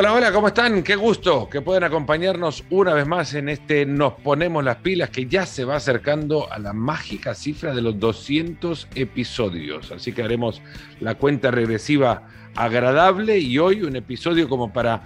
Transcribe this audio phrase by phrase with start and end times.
[0.00, 0.82] Hola, hola, ¿cómo están?
[0.82, 5.26] Qué gusto que puedan acompañarnos una vez más en este Nos Ponemos las Pilas que
[5.26, 9.92] ya se va acercando a la mágica cifra de los 200 episodios.
[9.92, 10.62] Así que haremos
[11.00, 15.02] la cuenta regresiva agradable y hoy un episodio como para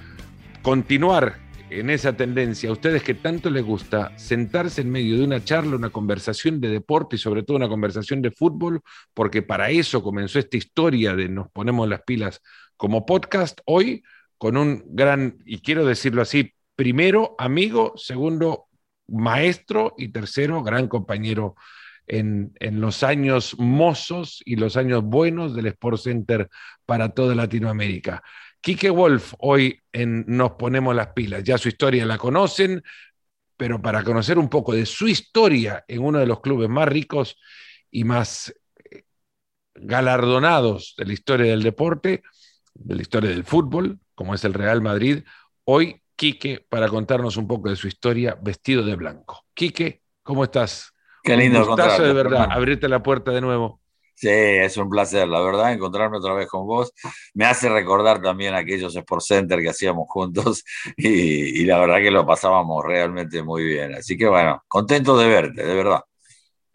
[0.63, 1.41] continuar
[1.71, 5.75] en esa tendencia, a ustedes que tanto les gusta sentarse en medio de una charla,
[5.75, 8.81] una conversación de deporte y sobre todo una conversación de fútbol,
[9.13, 12.41] porque para eso comenzó esta historia de Nos Ponemos las Pilas
[12.77, 14.05] como podcast, hoy
[14.45, 18.67] con un gran, y quiero decirlo así, primero amigo, segundo
[19.09, 21.55] maestro y tercero gran compañero
[22.07, 26.51] en, en, los años mozos y los años buenos del Sport Center
[26.85, 28.23] para toda Latinoamérica.
[28.61, 32.83] Quique Wolf, hoy en Nos Ponemos las Pilas, ya su historia la conocen,
[33.57, 37.39] pero para conocer un poco de su historia en uno de los clubes más ricos
[37.91, 38.55] y más
[38.91, 39.05] eh,
[39.75, 42.23] galardonados de la historia del deporte,
[42.75, 45.25] de la historia del fútbol, como es el Real Madrid.
[45.65, 49.47] Hoy, Quique, para contarnos un poco de su historia, vestido de blanco.
[49.55, 50.93] Quique, ¿cómo estás?
[51.23, 53.81] Qué lindo un gustazo de verdad, abrirte la puerta de nuevo.
[54.17, 56.93] Sí, es un placer, la verdad, encontrarme otra vez con vos.
[57.35, 60.65] Me hace recordar también aquellos Sport Center que hacíamos juntos
[60.97, 63.95] y, y la verdad que lo pasábamos realmente muy bien.
[63.95, 66.01] Así que bueno, contento de verte, de verdad.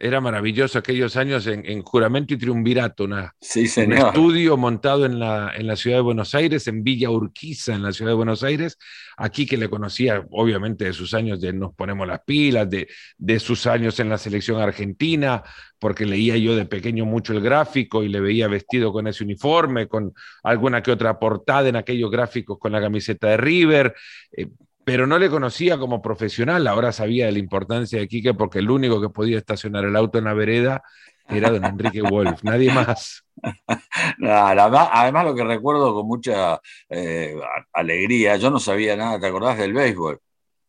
[0.02, 5.52] Era maravilloso aquellos años en, Juramento y Triunvirato, una, sí, un estudio montado en la,
[5.53, 8.78] en la ciudad de Buenos Aires, en Villa Urquiza, en la ciudad de Buenos Aires.
[9.17, 13.39] Aquí que le conocía, obviamente, de sus años de Nos Ponemos las Pilas, de, de
[13.41, 15.44] sus años en la selección argentina,
[15.80, 19.89] porque leía yo de pequeño mucho el gráfico y le veía vestido con ese uniforme,
[19.89, 20.13] con
[20.44, 23.94] alguna que otra portada en aquellos gráficos con la camiseta de River.
[24.31, 24.47] Eh,
[24.89, 26.65] pero no le conocía como profesional.
[26.65, 30.17] Ahora sabía de la importancia de Quique porque el único que podía estacionar el auto
[30.17, 30.81] en la vereda
[31.27, 33.23] era don Enrique Wolf, nadie más.
[34.19, 37.39] además, lo que recuerdo con mucha eh,
[37.71, 40.19] alegría, yo no sabía nada, ¿te acordás del béisbol?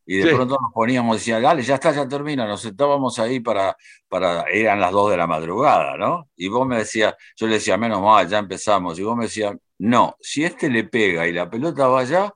[0.04, 3.74] Y de pronto nos poníamos, decía, dale, ya está, ya termina, nos sentábamos ahí para,
[4.06, 6.28] para, eran las dos de la madrugada, ¿no?
[6.36, 9.56] Y vos me decías, yo le decía, menos mal, ya empezamos, y vos me decías,
[9.78, 12.34] no, si este le pega y la pelota va allá,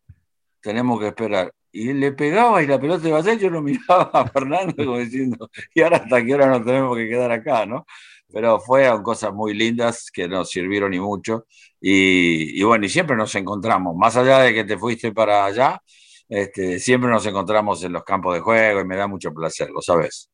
[0.62, 4.26] tenemos que esperar y le pegaba y la pelota iba allá, yo lo miraba a
[4.28, 7.86] Fernando como diciendo, y ahora hasta qué hora nos tenemos que quedar acá, ¿no?
[8.32, 11.46] Pero fueron cosas muy lindas que nos sirvieron y mucho.
[11.80, 15.80] Y, y, bueno, y siempre nos encontramos, más allá de que te fuiste para allá,
[16.28, 19.82] este, siempre nos encontramos en los campos de juego y me da mucho placer, lo
[19.82, 20.30] sabes.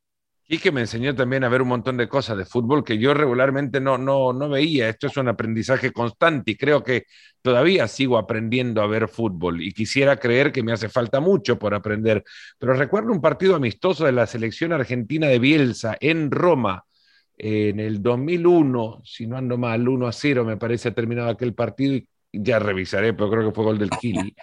[0.52, 3.14] Y que me enseñó también a ver un montón de cosas de fútbol que yo
[3.14, 4.88] regularmente no, no, no veía.
[4.88, 7.04] Esto es un aprendizaje constante y creo que
[7.40, 11.72] todavía sigo aprendiendo a ver fútbol y quisiera creer que me hace falta mucho por
[11.72, 12.24] aprender.
[12.58, 16.84] Pero recuerdo un partido amistoso de la selección argentina de Bielsa en Roma
[17.38, 21.94] en el 2001, si no ando mal, 1 a 0 me parece terminado aquel partido
[21.94, 24.34] y ya revisaré, pero creo que fue gol del Kili.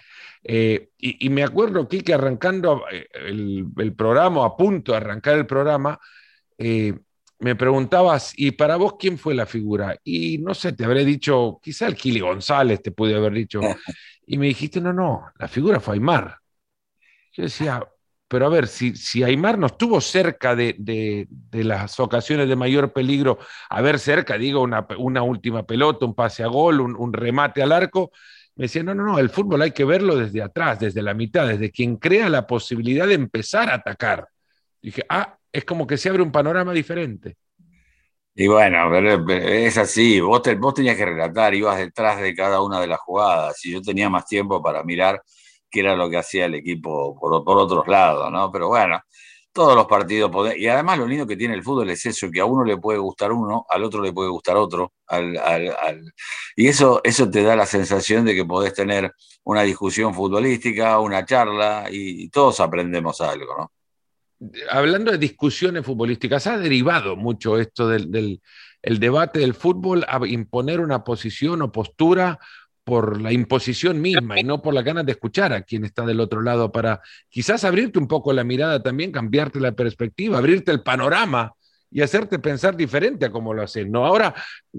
[0.43, 5.99] Eh, y, me acuerdo que arrancando eh, el, programa, a punto de arrancar el programa,
[6.57, 6.93] eh,
[7.39, 9.97] me preguntabas, ¿y para vos quién fue la figura?
[10.03, 13.61] Y no sé, te habré dicho, quizá el Kili González te pude haber dicho.
[14.29, 16.39] Y me dijiste, no, no, la figura fue Aymar.
[17.31, 17.81] Yo decía,
[18.27, 21.27] pero a ver, si, si Aymar no estuvo cerca de, de,
[21.63, 23.39] las ocasiones de mayor peligro,
[23.69, 27.63] a ver, cerca, digo, una, una última pelota, un pase a gol, un, un remate
[27.63, 28.11] al arco,
[28.55, 31.47] me decía, no, no, no, el fútbol hay que verlo desde atrás, desde la mitad,
[31.47, 34.27] desde quien crea la posibilidad de empezar a atacar.
[34.81, 37.37] Dije, ah, es como que se abre un panorama diferente.
[38.35, 38.95] Y bueno,
[39.29, 43.65] es así, vos, vos tenías que relatar, ibas detrás de cada una de las jugadas,
[43.65, 45.21] y yo tenía más tiempo para mirar
[45.69, 48.51] qué era lo que hacía el equipo por, por otros lados, ¿no?
[48.51, 49.01] Pero bueno,
[49.57, 52.45] todos los partidos Y además lo lindo que tiene el fútbol es eso, que a
[52.45, 54.93] uno le puede gustar uno, al otro le puede gustar otro.
[56.55, 59.11] Y eso, eso te da la sensación de que podés tener
[59.43, 63.71] una discusión futbolística, una charla, y todos aprendemos algo, ¿no?
[64.69, 68.39] Hablando de discusiones futbolísticas, ha derivado mucho esto del, del
[68.83, 72.39] el debate del fútbol a imponer una posición o postura
[72.87, 76.21] por la imposición misma y no por la ganas de escuchar a quien está del
[76.21, 80.83] otro lado para quizás abrirte un poco la mirada también, cambiarte la perspectiva, abrirte el
[80.83, 81.51] panorama
[81.91, 83.91] y hacerte pensar diferente a cómo lo hacen.
[83.91, 84.05] ¿no?
[84.05, 84.33] Ahora,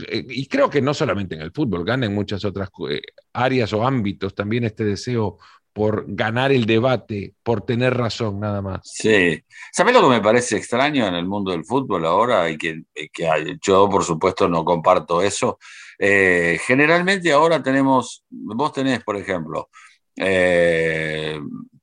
[0.08, 3.02] eh, y creo que no solamente en el fútbol, gana en muchas otras eh,
[3.34, 5.36] áreas o ámbitos también este deseo
[5.78, 8.80] por ganar el debate, por tener razón, nada más.
[8.82, 9.40] Sí.
[9.72, 12.50] ¿Sabes lo que me parece extraño en el mundo del fútbol ahora?
[12.50, 15.60] Y que, que yo, por supuesto, no comparto eso.
[15.96, 19.68] Eh, generalmente ahora tenemos, vos tenés, por ejemplo,
[20.16, 21.38] eh,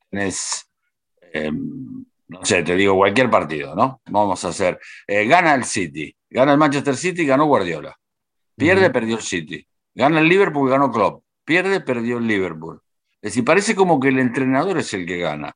[0.10, 0.70] tenés,
[1.32, 4.02] eh, no sé, te digo cualquier partido, ¿no?
[4.08, 4.78] Vamos a hacer,
[5.08, 7.98] gana el City, gana el Manchester City, ganó Guardiola,
[8.58, 12.82] pierde, perdió el City, gana el Liverpool, ganó Klopp, pierde, perdió el Liverpool.
[13.26, 15.52] Es decir, parece como que el entrenador es el que gana.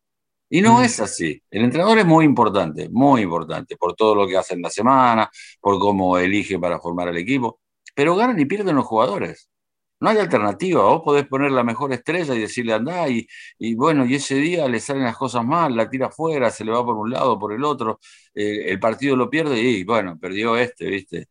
[0.50, 0.84] Y no mm.
[0.86, 1.40] es así.
[1.52, 5.30] El entrenador es muy importante, muy importante, por todo lo que hace en la semana,
[5.62, 7.60] por cómo elige para formar el equipo.
[7.94, 9.52] Pero ganan y pierden los jugadores.
[10.00, 10.82] No hay alternativa.
[10.82, 13.28] Vos podés poner la mejor estrella y decirle andá, y,
[13.60, 16.72] y bueno, y ese día le salen las cosas mal, la tira afuera, se le
[16.72, 18.00] va por un lado, por el otro,
[18.34, 21.28] eh, el partido lo pierde y bueno, perdió este, ¿viste?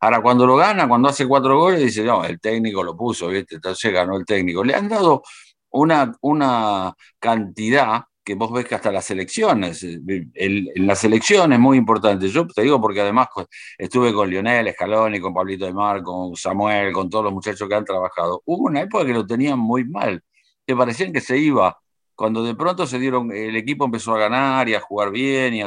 [0.00, 3.56] ahora, cuando lo gana, cuando hace cuatro goles, dice, no, el técnico lo puso, ¿viste?
[3.56, 4.64] Entonces ganó el técnico.
[4.64, 5.22] Le han dado
[5.70, 10.00] una, una cantidad que vos ves que hasta las elecciones, eh,
[10.34, 12.28] en las elecciones es muy importante.
[12.28, 13.28] Yo te digo porque además
[13.78, 17.74] estuve con Lionel, Scaloni, con Pablito de Mar, con Samuel, con todos los muchachos que
[17.74, 18.42] han trabajado.
[18.44, 20.22] Hubo una época que lo tenían muy mal,
[20.66, 21.78] que parecían que se iba
[22.18, 25.62] cuando de pronto se dieron, el equipo empezó a ganar y a jugar bien, y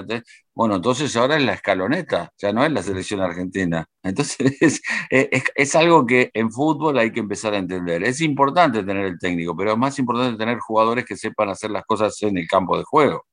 [0.54, 3.86] bueno, entonces ahora es la escaloneta, ya no es la selección argentina.
[4.04, 8.04] Entonces es, algo que en fútbol hay que empezar a entender.
[8.04, 11.86] Es importante tener el técnico, pero es más importante tener jugadores que sepan hacer las
[11.86, 13.26] cosas en el campo de juego.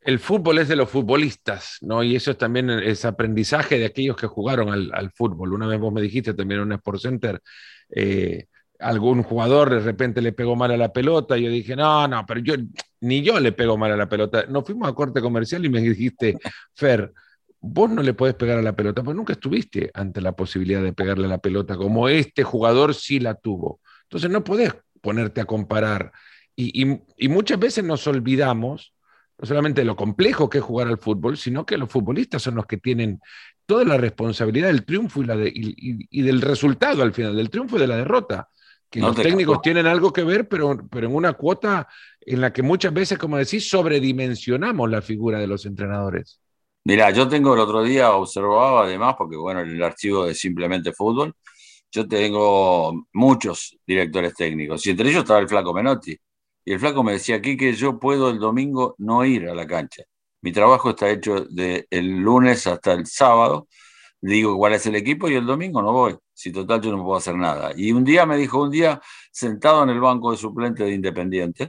[0.00, 2.04] El fútbol es de los futbolistas, ¿no?
[2.04, 5.54] Y eso es también es aprendizaje de aquellos que jugaron al, al fútbol.
[5.54, 7.42] Una vez vos me dijiste también en un Sport Center,
[7.90, 8.46] eh,
[8.80, 12.24] algún jugador de repente le pegó mal a la pelota, y yo dije, no, no,
[12.26, 12.54] pero yo,
[13.00, 14.44] ni yo le pego mal a la pelota.
[14.48, 16.38] Nos fuimos a corte comercial y me dijiste,
[16.74, 17.12] Fer,
[17.60, 20.92] vos no le podés pegar a la pelota, porque nunca estuviste ante la posibilidad de
[20.92, 23.80] pegarle a la pelota, como este jugador sí la tuvo.
[24.02, 26.12] Entonces no podés ponerte a comparar.
[26.56, 28.94] Y, y, muchas veces nos olvidamos,
[29.38, 32.54] no solamente de lo complejo que es jugar al fútbol, sino que los futbolistas son
[32.54, 33.20] los que tienen
[33.66, 37.76] toda la responsabilidad del triunfo y, la de, y, del resultado al final, del triunfo
[37.76, 38.48] y de la derrota
[39.00, 41.88] los técnicos tienen algo que ver, pero, pero en una cuota
[42.20, 46.40] en la que muchas veces, como decís, sobredimensionamos la figura de los entrenadores.
[46.84, 50.92] Mira, yo tengo el otro día observado además, porque bueno, en el archivo de Simplemente
[50.92, 51.34] Fútbol,
[51.90, 56.16] yo tengo muchos directores técnicos, y entre ellos estaba el flaco Menotti.
[56.66, 59.66] Y el flaco me decía aquí que yo puedo el domingo no ir a la
[59.66, 60.02] cancha.
[60.40, 63.66] Mi trabajo está hecho de el lunes hasta el sábado.
[64.26, 67.18] Digo cuál es el equipo y el domingo no voy si total yo no puedo
[67.18, 67.72] hacer nada.
[67.76, 68.98] Y un día me dijo, un día
[69.30, 71.68] sentado en el banco de suplente de Independiente,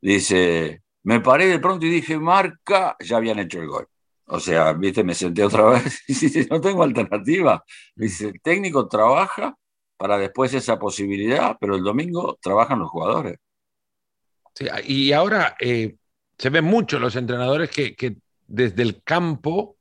[0.00, 3.88] dice, me paré de pronto y dije, marca, ya habían hecho el gol.
[4.26, 7.64] O sea, viste, me senté otra vez y dice, no tengo alternativa.
[7.96, 9.56] Dice, el técnico trabaja
[9.96, 13.38] para después esa posibilidad, pero el domingo trabajan los jugadores.
[14.84, 15.96] Y ahora eh,
[16.38, 18.16] se ven mucho los entrenadores que
[18.46, 19.78] desde el campo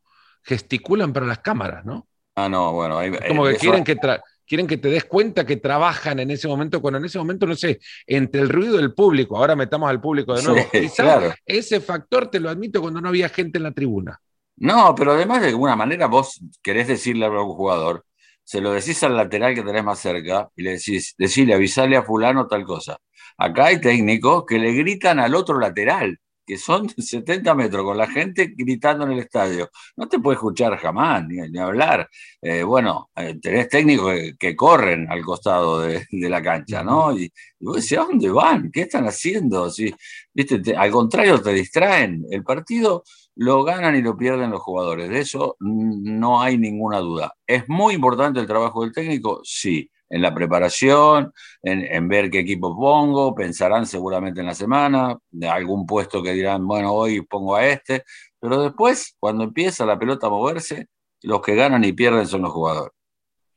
[0.47, 2.06] gesticulan para las cámaras, ¿no?
[2.37, 2.99] Ah, no, bueno.
[3.27, 3.97] Como que quieren que,
[4.45, 7.55] quieren que te des cuenta que trabajan en ese momento, cuando en ese momento, no
[7.55, 10.69] sé, entre el ruido del público, ahora metamos al público de nuevo.
[10.71, 14.21] Quizás ese factor te lo admito cuando no había gente en la tribuna.
[14.57, 18.05] No, pero además de alguna manera vos querés decirle a un jugador,
[18.43, 22.03] se lo decís al lateral que tenés más cerca y le decís, decirle, avisarle a
[22.03, 22.97] fulano tal cosa.
[23.35, 28.07] Acá hay técnicos que le gritan al otro lateral que son 70 metros con la
[28.07, 29.69] gente gritando en el estadio.
[29.97, 32.09] No te puede escuchar jamás, ni, hablar.
[32.41, 37.15] Eh, bueno, eh, tenés técnicos que, corren al costado de, la cancha, ¿no?
[37.17, 38.71] Y, vos decís, ¿a dónde van?
[38.71, 39.69] ¿Qué están haciendo?
[39.69, 39.93] Si,
[40.33, 40.75] ¿viste?
[40.75, 42.25] al contrario, te distraen.
[42.31, 43.03] El partido
[43.35, 45.09] lo ganan y lo pierden los jugadores.
[45.09, 47.33] De eso no hay ninguna duda.
[47.45, 49.41] ¿Es muy importante el trabajo del técnico?
[49.43, 55.47] Sí en la preparación, en, ver qué equipo pongo, pensarán seguramente en la semana, de
[55.47, 58.03] algún puesto que dirán, bueno, hoy pongo a este,
[58.39, 60.87] pero después, cuando empieza la pelota a moverse,
[61.23, 62.93] los que ganan y pierden son los jugadores.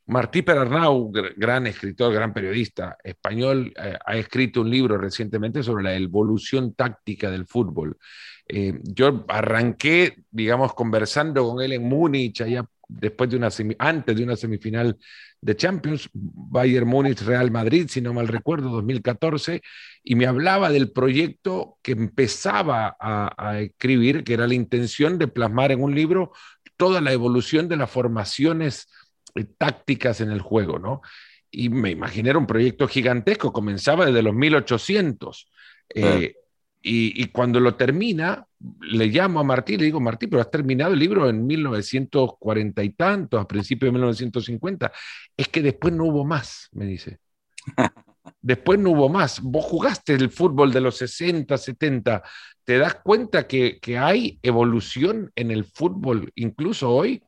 [0.07, 5.95] Martí Perarnau, gran escritor, gran periodista español, eh, ha escrito un libro recientemente sobre la
[5.95, 7.97] evolución táctica del fútbol.
[8.45, 12.65] Eh, yo arranqué, digamos, conversando con él en Múnich, allá
[12.99, 14.97] después de una antes de una semifinal
[15.39, 19.61] de Champions, Bayern Múnich, Real Madrid, si no mal recuerdo, 2014,
[20.03, 25.71] y me hablaba del proyecto que empezaba a, escribir, que era la intención de plasmar
[25.71, 26.31] en un libro
[26.77, 28.87] toda la evolución de las formaciones
[29.35, 31.01] eh, tácticas en el juego, ¿no?
[31.49, 35.51] Y me imaginé un proyecto gigantesco, comenzaba desde los 1800.
[35.93, 36.35] Eh,
[36.83, 38.45] y, cuando lo termina,
[38.81, 42.89] le llamo a Martí, le digo, Martí, pero has terminado el libro en 1940 y
[42.91, 44.91] tantos, a principios de 1950.
[45.37, 47.19] Es que después no hubo más, me dice.
[48.39, 49.41] Después no hubo más.
[49.41, 52.23] Vos jugaste el fútbol de los 60, 70.
[52.63, 57.23] ¿Te das cuenta que, hay evolución en el fútbol, incluso hoy?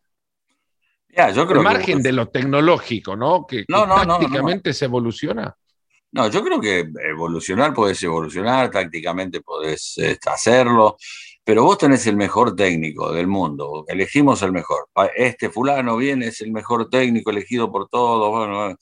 [1.09, 3.45] Ya, yo creo Al margen de lo tecnológico, ¿no?
[3.45, 5.55] Que, no, prácticamente se evoluciona.
[6.13, 10.95] No, yo creo que evolucionar podés evolucionar, tácticamente podés este, hacerlo,
[11.43, 14.89] pero vos tenés el mejor técnico del mundo, elegimos el mejor.
[15.15, 18.29] Este fulano viene, es el mejor técnico elegido por todos.
[18.29, 18.77] Bueno,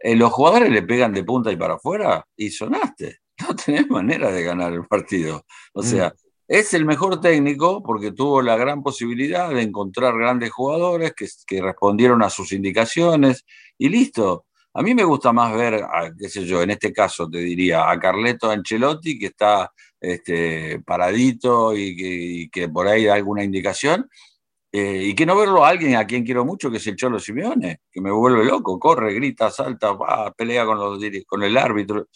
[0.00, 3.20] eh, los jugadores le pegan de punta y para afuera y sonaste.
[3.48, 5.44] no tenés manera de ganar el partido.
[5.72, 5.84] O mm.
[5.84, 6.14] sea,
[6.48, 11.62] es el mejor técnico porque tuvo la gran posibilidad de encontrar grandes jugadores que, que
[11.62, 13.44] respondieron a sus indicaciones
[13.78, 14.46] y listo.
[14.78, 15.82] A mí me gusta más ver,
[16.18, 21.74] qué sé yo, en este caso te diría, a Carleto Ancelotti, que está este, paradito
[21.74, 24.10] y que, por ahí da alguna indicación,
[24.78, 27.18] eh, y que no verlo a alguien a quien quiero mucho, que es el Cholo
[27.18, 29.96] Simeone, que me vuelve loco, corre, grita, salta,
[30.36, 32.08] pelea con, los, con el árbitro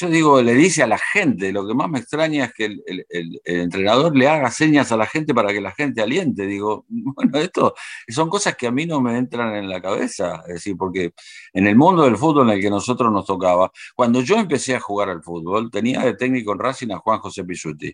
[0.00, 3.04] yo digo, le dice a la gente, lo que más me extraña es que el,
[3.44, 6.46] entrenador le haga señas a la gente para que la gente aliente.
[6.46, 7.74] Digo, bueno, esto
[8.08, 10.44] son cosas que a mí no me entran en la cabeza.
[10.46, 11.14] Es decir, porque
[11.52, 14.80] en el mundo del fútbol en el que nosotros nos tocaba, cuando yo empecé a
[14.80, 17.92] jugar al fútbol, tenía de técnico en Racing a Juan José Pisuti.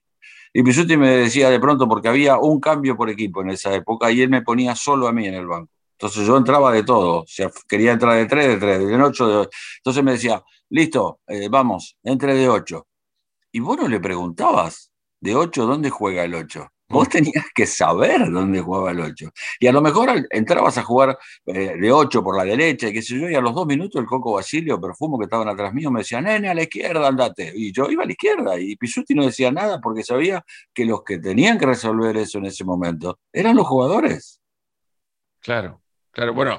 [0.57, 4.13] Y Pisuti me decía de pronto, porque había un cambio por equipo en esa época,
[4.13, 5.71] y él me ponía solo a mí en el banco.
[5.99, 9.27] Entonces yo entraba de todo, o sea, quería entrar de tres, de tres, de ocho,
[9.27, 12.87] de Entonces me decía, listo, eh, vamos, entre de 8.
[13.53, 16.71] Y vos no le preguntabas, de 8, ¿dónde juega el 8?
[16.89, 19.31] Vos tenías que saber dónde jugaba el 8.
[19.59, 23.03] Y a lo mejor entrabas a jugar eh, de 8 por la derecha, y qué
[23.03, 25.91] sé yo, y a los dos minutos el Coco Basilio, Perfumo, que estaban atrás mío,
[25.91, 27.53] me decía, nene, a la izquierda, andate.
[27.55, 31.03] Y yo iba a la izquierda, y Pisuti no decía nada porque sabía que los
[31.03, 34.41] que tenían que resolver eso en ese momento eran los jugadores.
[35.41, 36.35] Claro, claro.
[36.35, 36.59] Bueno,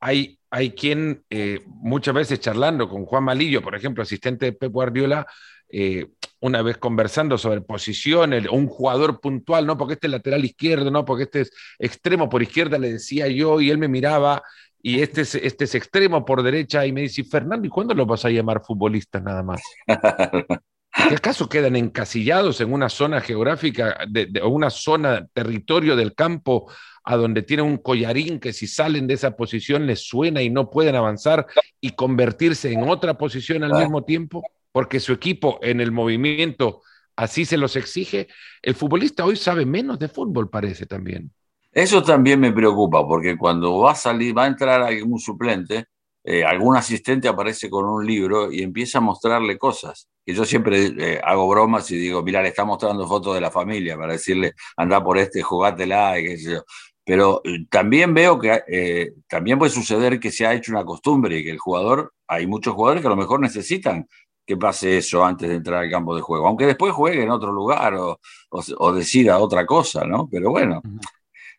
[0.00, 4.72] hay, hay quien eh, muchas veces charlando con Juan Malillo, por ejemplo, asistente de Pep
[4.72, 5.26] Guardiola,
[5.72, 6.06] eh,
[6.40, 11.04] una vez conversando sobre posiciones, un jugador puntual, no porque este es lateral izquierdo, no
[11.04, 14.42] porque este es extremo por izquierda, le decía yo, y él me miraba,
[14.82, 18.06] y este es, este es extremo por derecha, y me dice, Fernando, ¿y cuándo lo
[18.06, 19.60] vas a llamar futbolistas nada más?
[21.08, 23.98] ¿Qué acaso quedan encasillados en una zona geográfica
[24.42, 26.70] o una zona, territorio del campo
[27.04, 30.68] a donde tienen un collarín que si salen de esa posición les suena y no
[30.68, 31.46] pueden avanzar
[31.80, 36.82] y convertirse en otra posición al mismo tiempo, porque su equipo en el movimiento
[37.16, 38.28] así se los exige.
[38.62, 41.32] El futbolista hoy sabe menos de fútbol, parece también.
[41.72, 45.86] Eso también me preocupa, porque cuando va a salir, va a entrar algún suplente,
[46.24, 50.08] eh, algún asistente aparece con un libro y empieza a mostrarle cosas.
[50.24, 53.50] Que yo siempre eh, hago bromas y digo, mira, le está mostrando fotos de la
[53.50, 56.64] familia para decirle, anda por este, jugátela, y qué sé yo.
[57.04, 61.44] Pero eh, también veo que también puede suceder que se ha hecho una costumbre y
[61.44, 64.06] que el jugador, hay muchos jugadores que a lo mejor necesitan
[64.50, 67.52] que pase eso antes de entrar al campo de juego, aunque después juegue en otro
[67.52, 70.28] lugar o, decida otra cosa, ¿no?
[70.28, 70.82] Pero bueno,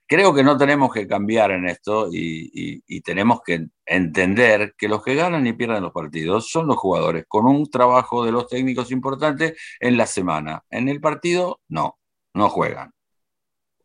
[0.05, 5.01] creo que no tenemos que cambiar en esto y, y, tenemos que entender que los
[5.03, 8.91] que ganan y pierden los partidos son los jugadores, con un trabajo de los técnicos
[8.91, 10.65] importante en la semana.
[10.69, 11.98] En el partido, no,
[12.33, 12.91] no juegan.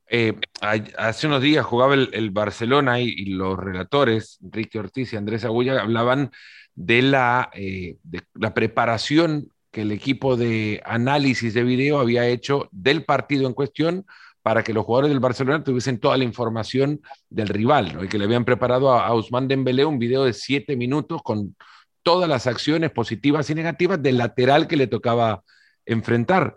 [0.09, 5.81] Eh, hace unos días jugaba el, Barcelona y, los relatores, Enrique Ortiz y Andrés Agulla,
[5.81, 6.31] hablaban
[6.75, 12.69] de la, eh, de la preparación que el equipo de análisis de video había hecho
[12.71, 14.07] del partido en cuestión
[14.43, 18.27] para que los jugadores del Barcelona tuviesen toda la información del rival, y que le
[18.27, 21.57] habían preparado a, a Ousmane Dembélé un video de siete minutos con
[22.05, 25.43] todas las acciones positivas y negativas del lateral que le tocaba
[25.85, 26.57] enfrentar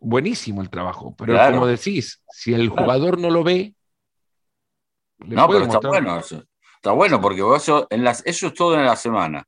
[0.00, 3.74] buenísimo el trabajo, pero como decís, si el jugador no lo ve...
[5.18, 6.44] No, pero está bueno eso.
[6.76, 9.44] Está bueno porque eso, en las, eso es todo en la semana.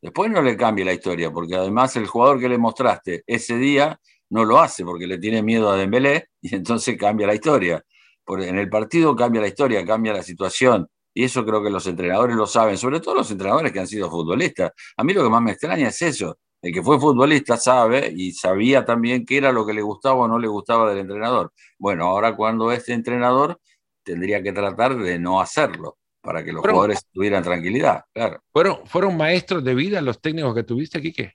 [0.00, 3.98] Después no le cambia la historia, porque además el jugador que le mostraste ese día
[4.30, 7.82] no lo hace porque le tiene miedo a Dembélé y entonces cambia la historia.
[8.24, 10.88] Porque en el partido cambia la historia, cambia la situación.
[11.14, 14.10] Y eso creo que los entrenadores lo saben, sobre todo los entrenadores que han sido
[14.10, 14.72] futbolistas.
[14.96, 18.32] A mí lo que más me extraña es eso, el que fue futbolista sabe y
[18.32, 21.52] sabía también qué era lo que le gustaba o no le gustaba del entrenador.
[21.78, 23.60] Bueno, ahora cuando este entrenador
[24.02, 28.42] tendría que tratar de no hacerlo para que los jugadores tuvieran tranquilidad, claro.
[28.52, 31.12] ¿Fueron, ¿Fueron maestros de vida los técnicos que tuviste aquí?
[31.12, 31.34] ¿qué?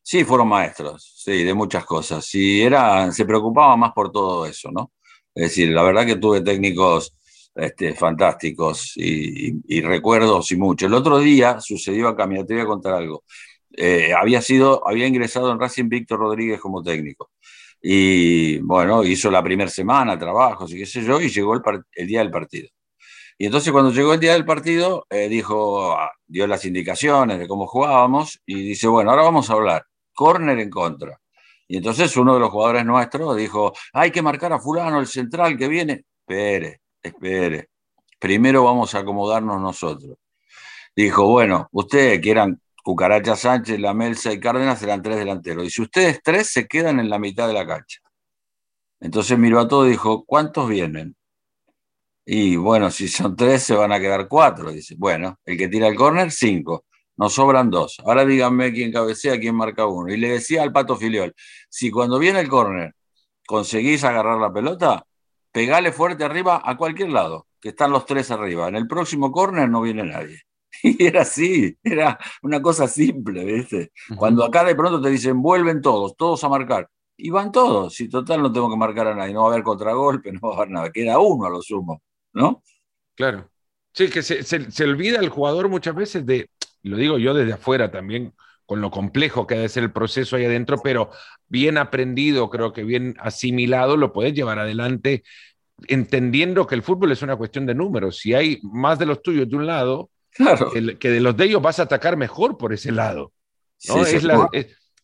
[0.00, 2.24] Sí, fueron maestros, sí, de muchas cosas.
[2.24, 4.92] Sí, era, se preocupaba más por todo eso, ¿no?
[5.34, 7.16] Es decir, la verdad que tuve técnicos
[7.54, 10.86] este, fantásticos y, y, recuerdos y mucho.
[10.86, 13.24] El otro día sucedió acá, mira, te voy a contar algo.
[13.76, 17.30] Eh, había, sido, había ingresado en Racing Víctor Rodríguez como técnico.
[17.80, 22.20] Y bueno, hizo la primera semana, trabajos y qué sé yo, y llegó el, día
[22.20, 22.68] del partido.
[23.38, 27.48] Y entonces cuando llegó el día del partido, eh, dijo, ah, dio las indicaciones de
[27.48, 31.18] cómo jugábamos y dice, bueno, ahora vamos a hablar, córner en contra.
[31.66, 35.56] Y entonces uno de los jugadores nuestros dijo, hay que marcar a fulano, el central
[35.56, 36.04] que viene.
[36.20, 37.70] Espere, espere.
[38.18, 40.16] Primero vamos a acomodarnos nosotros.
[40.94, 45.64] Dijo, bueno, ustedes quieran Cucaracha Sánchez, La Melsa y Cárdenas eran tres delanteros.
[45.66, 48.00] Y si ustedes tres se quedan en la mitad de la cancha.
[49.00, 51.16] Entonces miró a todo y dijo, ¿cuántos vienen?
[52.24, 54.70] Y bueno, si son tres, se van a quedar cuatro.
[54.70, 56.84] Dice, bueno, el que tira el córner, cinco.
[57.16, 58.00] nos sobran dos.
[58.04, 60.12] Ahora díganme quién cabecea, quién marca uno.
[60.12, 61.34] Y le decía al Pato Filiol,
[61.68, 62.94] si cuando viene el córner
[63.46, 65.04] conseguís agarrar la pelota,
[65.52, 68.68] pegale fuerte arriba a cualquier lado, que están los tres arriba.
[68.68, 70.42] En el próximo córner no viene nadie.
[70.98, 73.92] Y era así, era una cosa simple, ¿viste?
[74.16, 76.88] Cuando acá de pronto te dicen, vuelven todos, todos a marcar.
[77.16, 79.62] Y van todos, si total no tengo que marcar a nadie, no va a haber
[79.64, 82.62] contragolpe, no va a haber nada, queda uno a lo sumo, ¿no?
[83.14, 83.48] Claro.
[83.94, 86.48] Sí, que se, se olvida el jugador muchas veces de,
[86.82, 88.34] lo digo yo desde afuera también,
[88.64, 91.10] con lo complejo que ha de ser el proceso ahí adentro, pero
[91.46, 95.24] bien aprendido, creo que bien asimilado, lo puedes llevar adelante
[95.88, 98.18] entendiendo que el fútbol es una cuestión de números.
[98.18, 100.10] Si hay más de los tuyos de un lado,
[100.98, 103.32] que de los de ellos vas a atacar mejor por ese lado.
[103.78, 104.22] es,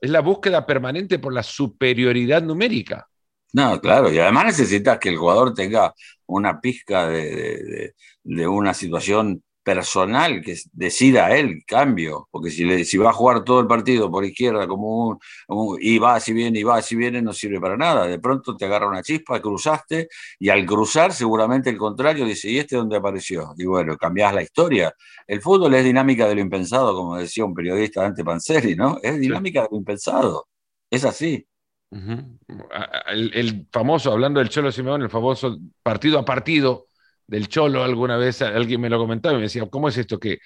[0.00, 3.08] la, búsqueda permanente por la superioridad numérica.
[3.52, 5.94] No, claro, y además necesitas que el jugador tenga
[6.26, 13.10] una pizca de, de una situación personal que decida él cambio, porque si, si va
[13.10, 16.78] a jugar todo el partido por izquierda como un, y va así viene y va
[16.78, 18.06] así viene, no sirve para nada.
[18.06, 20.08] De pronto te agarra una chispa, cruzaste
[20.38, 23.52] y al cruzar seguramente el contrario dice, ¿y este dónde apareció?
[23.58, 24.94] Y bueno, cambias la historia.
[25.26, 28.98] El fútbol es dinámica de lo impensado, como decía un periodista ante Panzeri, ¿no?
[29.02, 30.48] Es dinámica de lo impensado.
[30.90, 31.46] Es así.
[31.90, 36.87] el, el, famoso, hablando del Cholo Simeón, el famoso partido a partido,
[37.28, 40.18] del Cholo alguna vez, alguien me lo comentaba y me decía, ¿cómo es esto?
[40.18, 40.38] ¿Qué,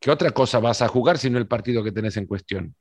[0.00, 2.74] qué otra cosa vas a jugar si no el partido que tenés en cuestión?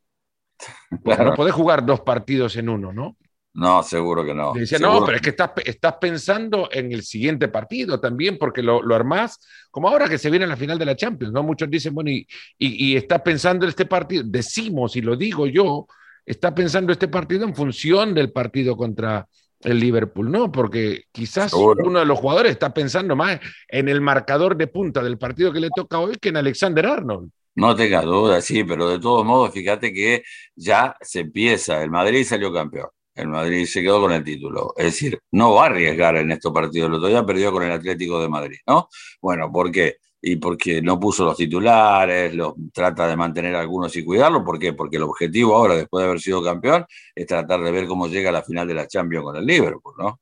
[1.06, 3.16] No podés jugar dos partidos en uno, ¿no?
[3.54, 4.54] No, seguro que no.
[4.54, 8.82] decía, no, pero es que estás, estás pensando en el siguiente partido también, porque lo,
[8.82, 9.40] lo, armás,
[9.72, 11.44] como ahora que se viene a la final de la Champions, ¿no?
[11.44, 15.48] Muchos dicen, bueno, y, y, y estás pensando en este partido, decimos, y lo digo
[15.48, 15.88] yo,
[16.26, 19.28] está pensando este partido en función del partido contra,
[19.62, 20.52] el Liverpool, ¿no?
[20.52, 25.18] Porque quizás uno de los jugadores está pensando más en el marcador de punta del
[25.18, 27.32] partido que le toca hoy que en Alexander Arnold.
[27.56, 30.24] No tenga duda, sí, pero de todos modos, fíjate que
[30.56, 31.84] ya se empieza.
[31.84, 32.88] El Madrid salió campeón.
[33.16, 34.74] El Madrid se quedó con el título.
[34.78, 36.88] Es decir, no va a arriesgar en estos partidos.
[36.88, 38.88] El otro día perdió con el Atlético de Madrid, ¿no?
[39.22, 39.98] Bueno, ¿por qué?
[40.22, 44.44] Y porque no puso los titulares, los, trata de mantener algunos y cuidarlos.
[44.44, 44.74] ¿Por qué?
[44.74, 48.30] Porque el objetivo ahora, después de haber sido campeón, es tratar de ver cómo llega
[48.30, 50.20] a la final de la Champions con el Liverpool, ¿no?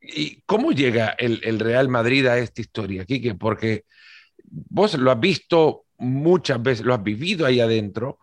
[0.00, 3.34] ¿Y cómo llega el, Real Madrid a esta historia, Quique?
[3.34, 3.84] Porque
[4.44, 8.18] vos lo has visto muchas veces, lo has vivido ahí adentro,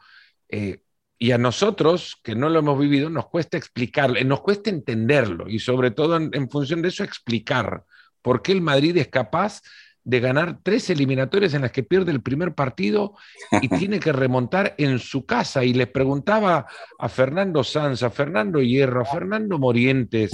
[0.49, 0.83] eh,
[1.17, 5.47] y a nosotros, que no lo hemos vivido, nos cuesta explicarlo, eh, nos cuesta entenderlo,
[5.47, 7.85] y sobre todo en función de eso, explicar
[8.21, 9.61] por qué el Madrid es capaz
[10.03, 13.15] de ganar tres eliminatorias en las que pierde el primer partido
[13.61, 15.63] y tiene que remontar en su casa.
[15.63, 16.65] Y les preguntaba
[16.97, 20.31] a Fernando Sanz, a Fernando Hierro, a Fernando Morientes,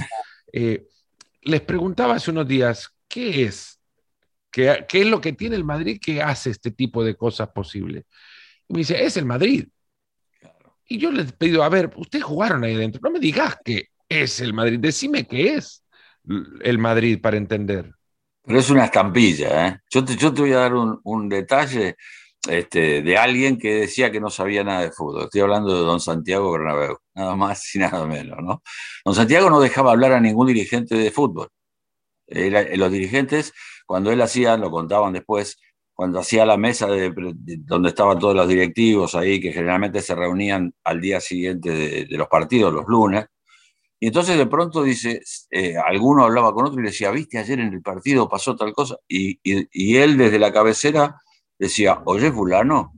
[0.52, 0.86] eh,
[1.42, 3.80] les preguntaba hace unos días, ¿qué es?
[4.50, 8.04] ¿Qué, ¿Qué, es lo que tiene el Madrid que hace este tipo de cosas posibles?
[8.66, 9.66] Y me dice, es el Madrid.
[10.86, 14.40] Y yo les pido, a ver, ustedes jugaron ahí dentro, no me digas que es
[14.40, 15.84] el Madrid, decime qué es
[16.62, 17.92] el Madrid para entender.
[18.48, 19.68] Pero es una estampilla.
[19.68, 19.80] ¿eh?
[19.90, 21.96] Yo, te, voy a dar un, detalle
[22.48, 25.24] este, de alguien que decía que no sabía nada de fútbol.
[25.24, 28.38] Estoy hablando de don Santiago Bernabéu, nada más y nada menos.
[28.42, 28.62] ¿no?
[29.04, 31.50] Don Santiago no dejaba hablar a ningún dirigente de fútbol.
[32.26, 33.52] los dirigentes,
[33.84, 35.58] cuando él hacía, lo contaban después,
[35.92, 37.12] cuando hacía la mesa de,
[37.66, 42.28] donde estaban todos los directivos ahí, que generalmente se reunían al día siguiente de los
[42.28, 43.26] partidos, los lunes,
[44.00, 47.58] y entonces de pronto dice, eh, alguno hablaba con otro y le decía, viste, ayer
[47.58, 48.96] en el partido pasó tal cosa.
[49.08, 49.40] Y,
[49.96, 51.20] él desde la cabecera
[51.58, 52.92] decía, oye, fulano,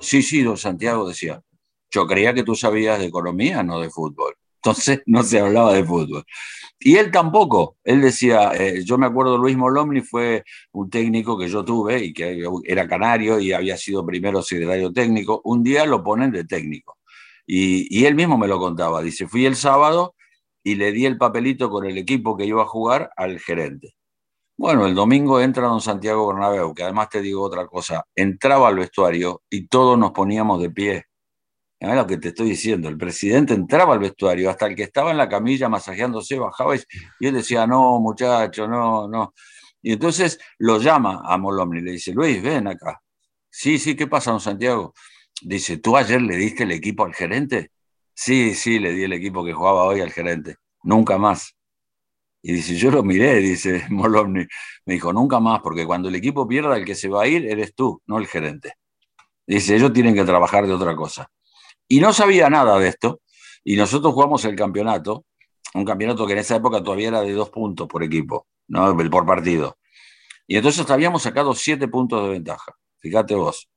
[0.00, 1.42] sí, sí, don Santiago decía,
[1.90, 4.34] yo creía que tú sabías de economía, no de fútbol.
[4.62, 6.24] Entonces no se hablaba de fútbol.
[6.78, 7.76] Y él tampoco.
[7.82, 12.12] Él decía, eh, yo me acuerdo, Luis Molomni fue un técnico que yo tuve y
[12.12, 15.40] que era canario y había sido primero secretario técnico.
[15.44, 16.98] Un día lo ponen de técnico.
[17.46, 19.02] Y, y él mismo me lo contaba.
[19.02, 20.14] Dice, fui el sábado
[20.62, 23.94] y le di el papelito con el equipo que iba a jugar al gerente.
[24.56, 28.76] Bueno, el domingo entra don Santiago Bernabéu, que además te digo otra cosa, entraba al
[28.76, 31.04] vestuario y todos nos poníamos de pie.
[31.80, 35.12] Es lo que te estoy diciendo, el presidente entraba al vestuario, hasta el que estaba
[35.12, 36.80] en la camilla masajeándose bajaba y,
[37.20, 39.32] él decía, no, muchacho, no, no.
[39.80, 43.00] Y entonces lo llama a Molomni y le dice, Luis, ven acá.
[43.50, 44.92] Sí, sí, ¿qué pasa, don Santiago?
[45.42, 47.70] Dice, ¿tú ayer le diste el equipo al gerente?
[48.20, 50.56] Sí, sí, le di el equipo que jugaba hoy al gerente.
[50.82, 51.54] Nunca más.
[52.42, 54.44] Y dice, yo lo miré, dice Molomni.
[54.86, 57.46] Me dijo, nunca más, porque cuando el equipo pierda, el que se va a ir
[57.46, 58.74] eres tú, no el gerente.
[59.46, 61.30] Dice, ellos tienen que trabajar de otra cosa.
[61.86, 63.20] Y no sabía nada de esto.
[63.62, 65.24] Y nosotros jugamos el campeonato,
[65.74, 68.96] un campeonato que en esa época todavía era de dos puntos por equipo, ¿no?
[68.96, 69.78] por partido.
[70.48, 72.72] Y entonces habíamos sacado siete puntos de ventaja.
[72.98, 73.68] Fíjate vos.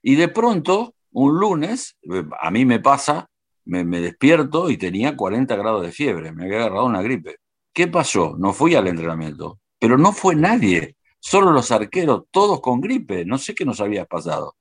[0.00, 1.98] Y de pronto, un lunes,
[2.40, 3.28] a mí me pasa,
[3.64, 7.36] me, despierto y tenía 40 grados de fiebre, me había agarrado una gripe.
[7.72, 8.34] ¿Qué pasó?
[8.38, 13.38] No fui al entrenamiento, pero no fue nadie, solo los arqueros, todos con gripe, no
[13.38, 14.56] sé qué nos había pasado.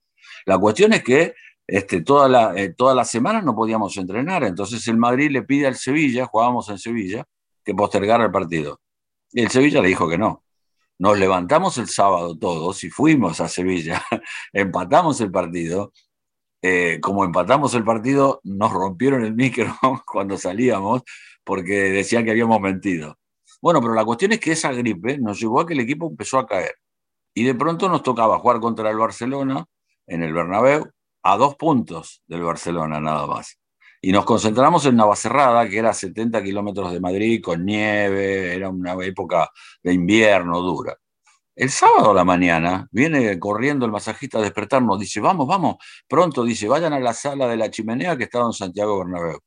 [0.45, 1.33] La cuestión es que
[1.67, 5.67] este, toda, la, eh, toda la semana no podíamos entrenar, entonces el Madrid le pide
[5.67, 7.25] al Sevilla, jugábamos en Sevilla,
[7.63, 8.81] que postergara el partido.
[9.31, 10.43] Y el Sevilla le dijo que no.
[10.99, 14.03] Nos levantamos el sábado todos y fuimos a Sevilla,
[14.53, 15.93] empatamos el partido.
[16.61, 21.01] Eh, como empatamos el partido, nos rompieron el micro cuando salíamos
[21.43, 23.17] porque decían que habíamos mentido.
[23.61, 26.39] Bueno, pero la cuestión es que esa gripe nos llevó a que el equipo empezó
[26.39, 26.75] a caer.
[27.33, 29.65] Y de pronto nos tocaba jugar contra el Barcelona
[30.07, 30.89] en el Bernabéu
[31.23, 33.57] a dos puntos del Barcelona nada más.
[34.01, 38.93] Y nos concentramos en Navacerrada, que era 70 kilómetros de Madrid, con nieve, era una
[39.05, 39.51] época
[39.83, 40.97] de invierno dura.
[41.55, 45.75] El sábado a la mañana viene corriendo el masajista a despertarnos, dice, vamos, vamos,
[46.07, 49.39] pronto, dice, vayan a la sala de la chimenea que está en Santiago Bernabéu.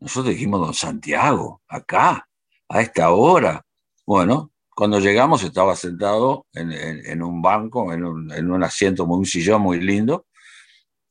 [0.00, 2.28] Nosotros dijimos, don Santiago, acá,
[2.68, 3.64] a esta hora.
[4.06, 9.62] Bueno, cuando llegamos estaba sentado en, un banco, en un, en un asiento, un sillón
[9.62, 10.26] muy lindo,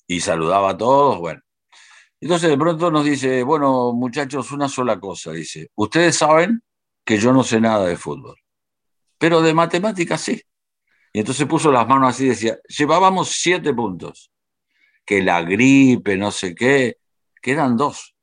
[0.08, 1.42] y saludaba a todos, bueno.
[2.20, 6.62] Entonces de pronto nos dice, bueno, muchachos, una sola cosa, dice, ustedes saben
[7.06, 8.36] que yo no sé nada de fútbol,
[9.22, 10.42] pero de matemáticas sí.
[11.14, 14.32] Y entonces puso las manos así y decía, llevábamos siete puntos,
[15.06, 16.98] que la gripe, no sé qué,
[17.40, 18.16] quedan dos.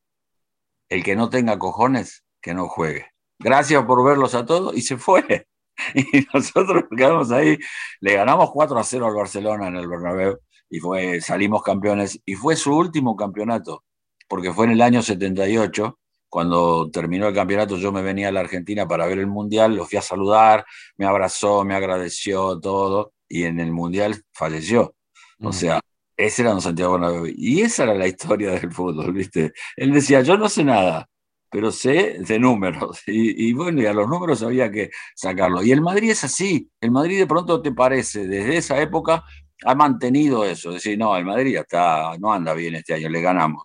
[0.89, 3.07] El que no tenga cojones, que no juegue.
[3.39, 5.47] Gracias por verlos a todos y se fue.
[5.95, 7.57] Y nosotros quedamos ahí,
[8.01, 12.21] le ganamos 4 a 0 al Barcelona en el Bernabéu y fue, salimos campeones.
[12.27, 13.85] Y fue su último campeonato,
[14.27, 15.97] porque fue en el año 78,
[16.29, 19.87] cuando terminó el campeonato, yo me venía a la Argentina para ver el Mundial, lo
[19.87, 20.64] fui a saludar,
[20.97, 24.95] me abrazó, me agradeció todo, y en el Mundial falleció.
[25.41, 25.81] O sea,
[26.17, 27.27] ese era don Santiago Bernabéu.
[27.37, 29.53] Y esa era la historia del fútbol, ¿viste?
[29.77, 31.09] Él decía, yo no sé nada,
[31.51, 33.03] pero sé de números.
[33.07, 35.62] Y, y, bueno, y a los números había que sacarlo.
[35.62, 36.71] Y el Madrid es así.
[36.81, 39.25] El Madrid de pronto te parece, desde esa época,
[39.64, 43.21] ha mantenido eso, decir, no, el Madrid ya está, no anda bien este año, le
[43.21, 43.64] ganamos.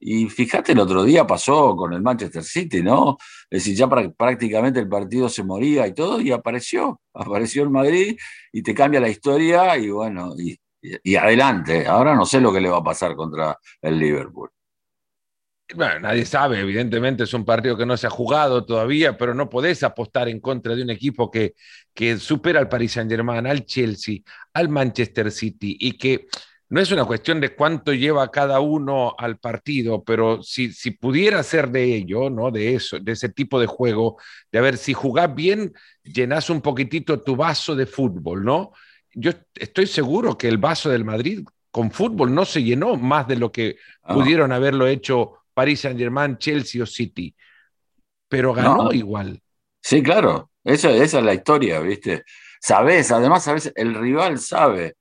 [0.00, 3.16] Y fíjate, el otro día pasó con el Manchester City, ¿no?
[3.50, 8.16] Es decir, ya prácticamente el partido se moría y todo, y apareció, apareció el Madrid
[8.52, 11.86] y te cambia la historia y bueno, y, y adelante.
[11.86, 14.50] Ahora no sé lo que le va a pasar contra el Liverpool.
[15.74, 19.50] Bueno, nadie sabe, evidentemente es un partido que no se ha jugado todavía, pero no
[19.50, 21.54] podés apostar en contra de un equipo que,
[21.92, 24.20] que supera al Paris Saint-Germain, al Chelsea,
[24.54, 26.26] al Manchester City y que
[26.70, 31.42] no es una cuestión de cuánto lleva cada uno al partido, pero si, si pudiera
[31.42, 32.50] ser de ello, ¿no?
[32.50, 34.18] De eso, de ese tipo de juego,
[34.52, 38.72] de a ver si jugás bien, llenás un poquitito tu vaso de fútbol, ¿no?
[39.14, 43.36] Yo estoy seguro que el vaso del Madrid con fútbol no se llenó más de
[43.36, 44.14] lo que ah.
[44.14, 47.34] pudieron haberlo hecho Paris Saint Germain, Chelsea o City,
[48.28, 49.40] pero ganó igual.
[49.80, 52.24] Sí, claro, esa, esa, es la historia, ¿viste?
[52.60, 54.96] Sabes, además, sabes, el rival sabe,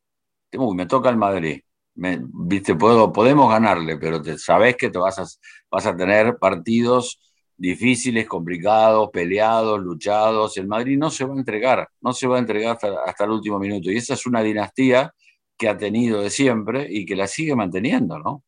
[0.54, 1.62] Uy, me toca el Madrid,
[1.96, 2.76] ¿viste?
[2.76, 5.26] Puedo, podemos ganarle, pero te, sabes que te vas a,
[5.70, 7.20] vas a tener partidos
[7.58, 10.58] difíciles, complicados, peleados, luchados.
[10.58, 13.32] El Madrid no se va a entregar, no se va a entregar hasta, hasta, el
[13.32, 13.92] último minuto.
[13.92, 15.14] Y esa es una dinastía
[15.58, 18.44] que ha tenido de siempre y que la sigue manteniendo, ¿no?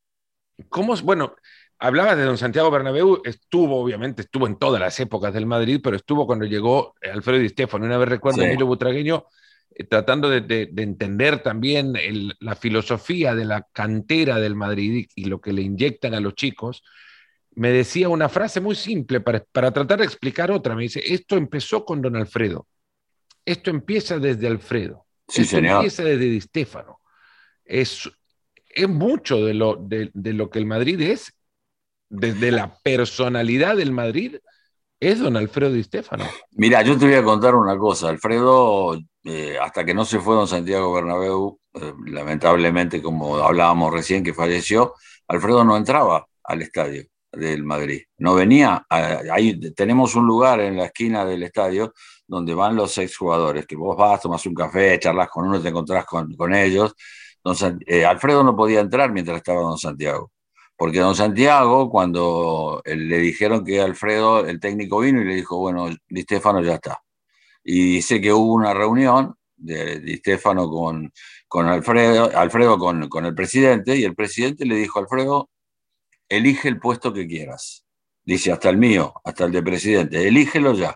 [0.70, 1.34] ¿Cómo, bueno,
[1.80, 5.96] hablaba de don Santiago Bernabéu, estuvo, obviamente, estuvo en todas las épocas del Madrid, pero
[5.96, 7.86] estuvo cuando llegó Alfredo Di Stefano.
[7.86, 9.26] Una vez recuerdo a Emilio Butragueño
[9.90, 11.94] tratando de, entender también
[12.40, 16.84] la filosofía de la cantera del Madrid y, lo que le inyectan a los chicos.
[17.52, 20.76] Me decía una frase muy simple para, tratar de explicar otra.
[20.76, 22.68] Me dice, esto empezó con don Alfredo.
[23.46, 25.06] Esto empieza desde Alfredo.
[25.28, 27.00] Sí, esto empieza desde Di Stefano.
[27.64, 28.10] Es,
[28.70, 31.34] es mucho de lo, de, de lo que el Madrid es
[32.10, 34.38] desde la personalidad del Madrid
[35.00, 36.26] es don Alfredo Di Stefano.
[36.52, 38.10] Mira, yo te voy a contar una cosa.
[38.10, 44.24] Alfredo, eh, hasta que no se fue don Santiago Bernabéu, eh, lamentablemente, como hablábamos recién
[44.24, 44.94] que falleció,
[45.28, 48.02] Alfredo no entraba al estadio del Madrid.
[48.18, 51.94] No venía, ahí tenemos un lugar en la esquina del estadio
[52.28, 56.06] donde van los exjugadores, que vos vas, tomas un café, charlas con uno, te encontrás
[56.06, 56.96] con, con ellos.
[57.88, 60.32] Eh, Alfredo no podía entrar mientras estaba don Santiago.
[60.80, 65.90] Porque don Santiago, cuando le dijeron que Alfredo, el técnico vino y le dijo, bueno,
[66.08, 67.04] Di Stefano ya está.
[67.66, 71.12] Y dice que hubo una reunión de Di Stefano con,
[71.50, 75.50] con Alfredo, Alfredo con, con el presidente, y el presidente le dijo, Alfredo,
[76.30, 77.84] elige el puesto que quieras.
[78.24, 80.96] Dice, hasta el mío, hasta el de presidente, elígelo ya.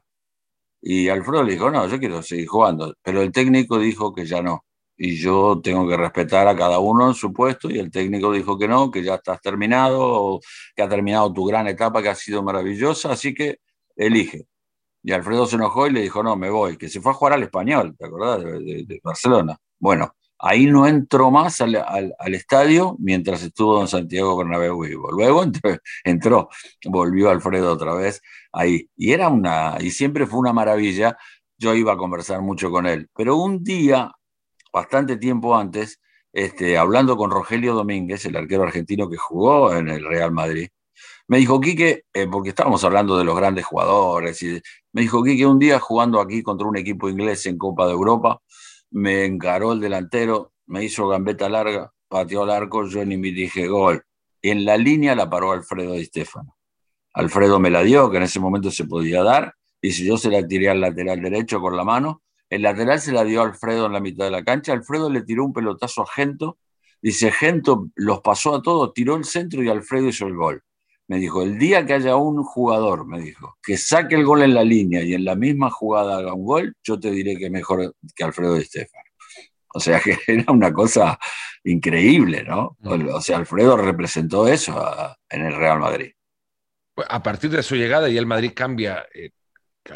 [0.82, 2.96] Y Alfredo le dijo, no, yo quiero seguir jugando.
[3.04, 4.63] Pero el técnico dijo que ya no,
[4.97, 8.58] y yo tengo que respetar a cada uno en su puesto y el técnico dijo
[8.58, 10.39] que no, que ya estás terminado,
[10.75, 13.60] que ha terminado tu gran etapa que ha sido maravillosa, así que
[13.95, 14.47] elige.
[15.03, 17.34] Y Alfredo se enojó y le dijo, no, me voy, que se fue a jugar
[17.34, 18.43] al español, ¿te acordás?
[18.43, 19.58] De, Barcelona.
[19.79, 21.75] Bueno, ahí no entró más al,
[22.34, 25.12] estadio mientras estuvo en Santiago Bernabéu Vivo.
[25.12, 26.49] Luego entró, entró,
[26.86, 28.21] volvió Alfredo otra vez
[28.53, 28.89] ahí.
[28.95, 31.17] Y era una, y siempre fue una maravilla.
[31.58, 33.10] Yo iba a conversar mucho con él.
[33.15, 34.12] Pero un día,
[34.73, 36.01] bastante tiempo antes,
[36.33, 40.67] este, hablando con Rogelio Domínguez, el arquero argentino que jugó en el Real Madrid,
[41.27, 44.43] me dijo Quique, eh, porque estábamos hablando de los grandes jugadores,
[44.91, 48.41] me dijo Quique, un día jugando aquí contra un equipo inglés en Copa de Europa,
[48.91, 53.67] me encaró el delantero, me hizo gambeta larga, pateó al arco, yo ni me dije
[53.67, 54.03] gol.
[54.41, 56.57] En la línea la paró Alfredo Di Stefano.
[57.13, 60.29] Alfredo me la dio, que en ese momento se podía dar, y si yo se
[60.29, 63.88] la tiré al lateral derecho con la mano, el lateral se la dio a Alfredo
[63.88, 66.58] en la mitad de la cancha, Alfredo le tiró un pelotazo a Gento,
[67.01, 70.63] dice Gento los pasó a todos, tiró el centro y Alfredo hizo el gol.
[71.08, 74.53] Me dijo, el día que haya un jugador, me dijo, que saque el gol en
[74.53, 77.95] la línea y en la misma jugada haga un gol, yo te diré que mejor
[78.15, 79.03] que Alfredo Di Stefano.
[79.73, 81.19] O sea que era una cosa
[81.63, 82.77] increíble, ¿no?
[82.84, 84.82] O sea, Alfredo representó eso
[85.29, 86.12] en el Real Madrid.
[86.93, 89.32] Pues, a partir de su llegada y el Madrid cambia, eh,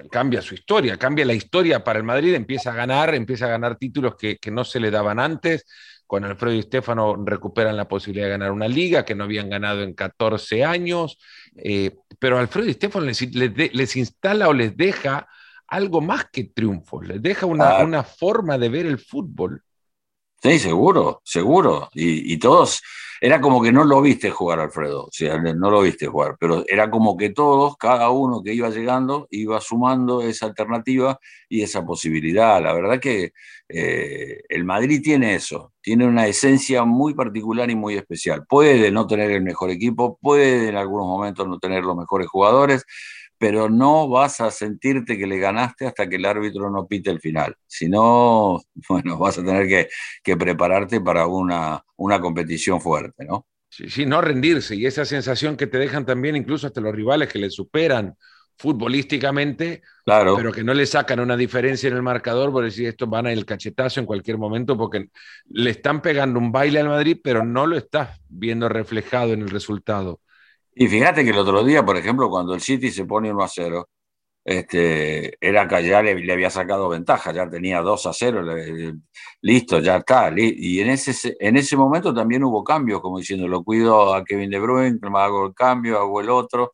[0.10, 3.78] cambia su historia, cambia la historia para el Madrid, empieza a ganar, empieza a ganar
[3.78, 5.65] títulos que, que no se le daban antes
[6.08, 9.84] con Alfredo y Stefano recuperan la posibilidad de ganar una liga que no habían ganado
[9.84, 11.19] en 14 años,
[11.58, 15.28] eh, pero Alfredo y Stefano les, instala o les deja
[15.67, 19.62] algo más que triunfos, les deja una, una forma de ver el fútbol.
[20.41, 21.89] Sí, seguro, seguro.
[21.93, 22.82] y todos,
[23.21, 25.10] era como que no lo viste jugar, Alfredo,
[25.56, 29.60] no lo viste jugar, pero era como que todos, cada uno que iba llegando, iba
[29.62, 32.62] sumando esa alternativa y esa posibilidad.
[32.62, 33.34] La verdad que
[33.69, 38.45] eh, el Madrid tiene eso, tiene una esencia muy particular y muy especial.
[38.47, 42.86] Puede no tener el mejor equipo, puede en algunos momentos no tener los mejores jugadores,
[43.38, 47.19] pero no vas a sentirte que le ganaste hasta que el árbitro no pite el
[47.19, 47.56] final.
[47.67, 49.89] Si no, bueno, vas a tener que,
[50.23, 53.45] que prepararte para una, una, competición fuerte, ¿no?
[53.69, 54.76] Sí, sí, no rendirse.
[54.76, 58.15] Y esa sensación que te dejan también incluso hasta los rivales que le superan
[58.58, 60.36] futbolísticamente, claro.
[60.36, 63.32] pero que no le sacan una diferencia en el marcador por decir esto van a
[63.32, 65.10] el cachetazo en cualquier momento porque
[65.50, 69.50] le están pegando un baile al Madrid, pero no lo estás viendo reflejado en el
[69.50, 70.21] resultado.
[70.79, 73.47] Y fíjate que el otro día, por ejemplo, cuando el City se pone 1 a
[73.47, 73.89] 0,
[74.45, 78.45] este, era que ya le, había sacado ventaja, ya tenía 2 a 0,
[79.41, 80.31] listo, ya está.
[80.37, 84.51] y en ese, en ese momento también hubo cambios, como diciendo, lo cuido a Kevin
[84.51, 86.71] De Bruyne, hago el cambio, hago el otro,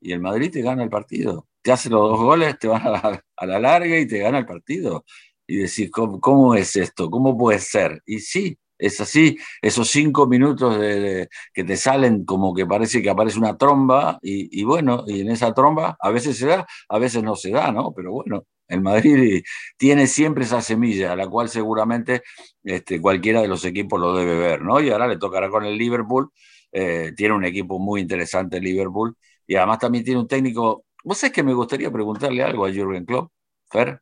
[0.00, 1.48] y el Madrid te gana el partido.
[1.62, 5.04] Te hace los dos goles, te vas a la, larga y te gana el partido.
[5.46, 7.10] Y decís, ¿cómo, es esto?
[7.10, 8.00] ¿Cómo puede ser?
[8.06, 13.10] Y sí, es así, esos cinco minutos de, que te salen como que parece que
[13.10, 17.22] aparece una tromba y, bueno, y en esa tromba a veces se da, a veces
[17.22, 17.92] no se da, ¿no?
[17.94, 19.42] Pero bueno, el Madrid
[19.76, 22.22] tiene siempre esa semilla, a la cual seguramente
[22.64, 24.80] este, cualquiera de los equipos lo debe ver, ¿no?
[24.80, 26.30] Y ahora le tocará con el Liverpool,
[26.72, 29.16] eh, tiene un equipo muy interesante el Liverpool
[29.46, 33.04] y además también tiene un técnico, vos sabés que me gustaría preguntarle algo a Jürgen
[33.04, 33.32] Klopp,
[33.70, 34.00] Fer,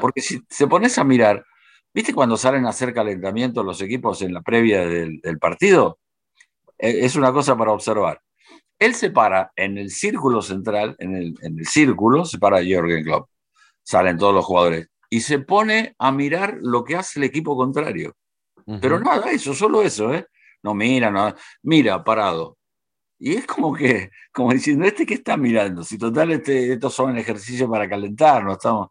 [0.00, 1.44] porque si se pones a mirar,
[1.96, 5.98] ¿Viste cuando salen a hacer calentamiento los equipos en la previa del, partido?
[6.76, 8.20] E, es una cosa para observar.
[8.78, 13.30] Él se para en el círculo central, en el, círculo, se para Jürgen Klopp.
[13.82, 14.90] Salen todos los jugadores.
[15.08, 18.14] Y se pone a mirar lo que hace el equipo contrario.
[18.82, 20.26] Pero nada, eso, solo eso, ¿eh?
[20.62, 22.58] No mira, no, mira, parado.
[23.18, 25.82] Y es como que, como diciendo, ¿este qué está mirando?
[25.82, 28.88] Si total, este, estos son ejercicios para calentar, no estamos,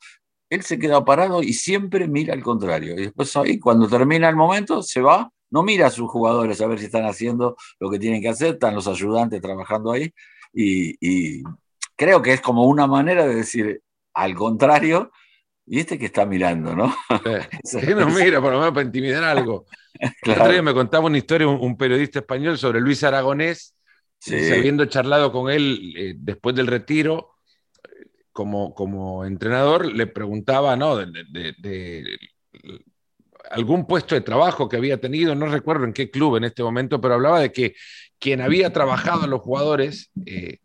[0.49, 2.93] él se queda parado y siempre mira al contrario.
[2.93, 6.67] Y después ahí, cuando termina el momento, se va, no mira a sus jugadores a
[6.67, 10.13] ver si están haciendo lo que tienen que hacer, están los ayudantes trabajando ahí.
[10.53, 11.43] Y,
[11.97, 13.81] creo que es como una manera de decir
[14.13, 15.12] al contrario,
[15.65, 16.95] y este que está mirando, ¿no?
[17.23, 19.65] ¿Qué no mira, por lo menos para intimidar algo?
[20.23, 23.75] El otro día me contaba una historia un, periodista español sobre Luis Aragonés,
[24.27, 27.35] habiendo charlado con él eh, después del retiro,
[28.36, 30.98] como, entrenador le preguntaba, ¿no?
[30.98, 32.06] De,
[33.50, 37.00] algún puesto de trabajo que había tenido, no recuerdo en qué club en este momento,
[37.00, 37.76] pero hablaba de que
[38.19, 40.58] quien había trabajado a los jugadores eh,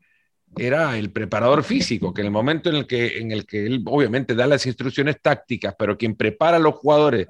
[0.56, 3.84] era el preparador físico, que en el momento en el que, en el que él
[3.86, 7.28] obviamente da las instrucciones tácticas, pero quien prepara a los jugadores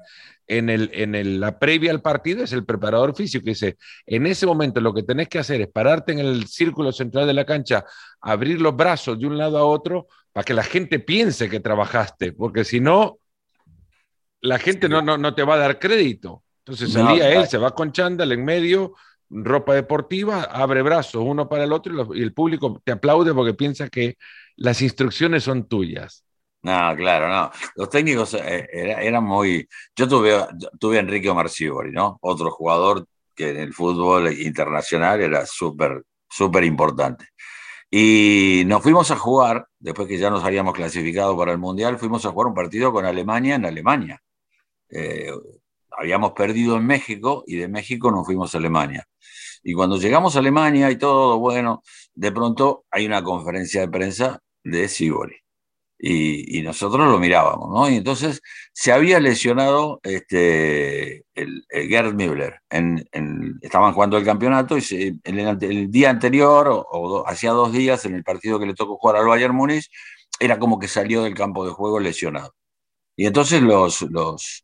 [0.57, 4.45] en, el, en la previa al partido es el preparador físico, que dice, en ese
[4.45, 7.85] momento lo que tenés que hacer es pararte en el círculo central de la cancha,
[8.19, 12.33] abrir los brazos de un lado a otro, para que la gente piense que trabajaste,
[12.33, 13.19] porque si no,
[14.41, 16.43] la gente no, no, no te va a dar crédito.
[16.65, 18.93] Entonces salía él, se va con chándal en medio,
[19.29, 23.89] ropa deportiva, abre brazos uno para el otro y, el público te aplaude porque piensa
[23.89, 24.17] que
[24.57, 26.25] las instrucciones son tuyas.
[26.63, 27.51] No, claro, no.
[27.75, 29.67] Los técnicos eh, eran, muy.
[29.95, 30.45] Yo tuve,
[30.79, 31.47] tuve a Enrique Omar
[31.91, 32.19] ¿no?
[32.21, 37.29] Otro jugador que en el fútbol internacional era súper, súper importante.
[37.89, 42.25] Y nos fuimos a jugar, después que ya nos habíamos clasificado para el Mundial, fuimos
[42.25, 44.21] a jugar un partido con Alemania en Alemania.
[44.89, 45.31] Eh,
[45.91, 49.07] habíamos perdido en México y de México nos fuimos a Alemania.
[49.63, 54.39] Y cuando llegamos a Alemania y todo, bueno, de pronto hay una conferencia de prensa
[54.63, 55.40] de Sibori.
[56.03, 57.87] Y, nosotros lo mirábamos, ¿no?
[57.87, 58.41] Y entonces
[58.73, 62.59] se había lesionado este, el, Gerd Müller.
[63.61, 68.59] Estaban jugando el campeonato y el, día anterior, o, hacía dos días, en el partido
[68.59, 69.89] que le tocó jugar al Bayern Múnich,
[70.39, 72.55] era como que salió del campo de juego lesionado.
[73.15, 74.63] Y entonces los, los,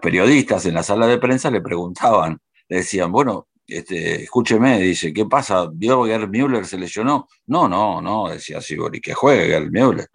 [0.00, 5.26] periodistas en la sala de prensa le preguntaban, le decían, bueno, este, escúcheme, dice, ¿qué
[5.26, 5.68] pasa?
[5.72, 7.28] ¿Vio Gerd Müller se lesionó?
[7.46, 10.08] No, no, no, decía Sibori, que juegue Gerd Müller.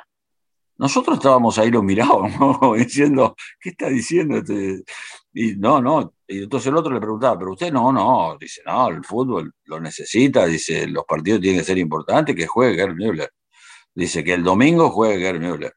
[0.78, 4.38] Nosotros estábamos ahí, lo mirábamos, diciendo, ¿qué está diciendo?
[4.38, 4.84] Este?
[5.34, 6.14] Y no, no.
[6.28, 8.38] Y entonces el otro le preguntaba, pero usted no, no.
[8.40, 10.46] Dice, no, el fútbol lo necesita.
[10.46, 13.32] Dice, los partidos tienen que ser importantes, que juegue Gerd Müller.
[13.96, 15.74] Dice que el domingo juegue Gerd Müller.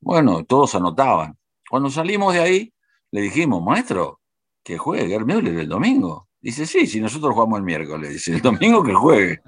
[0.00, 1.38] Bueno, todos anotaban.
[1.68, 2.74] Cuando salimos de ahí,
[3.12, 4.20] le dijimos, maestro,
[4.64, 6.28] que juegue Gerd Müller el domingo.
[6.42, 9.40] Dice, sí, si nosotros jugamos el miércoles, dice, el domingo que juegue.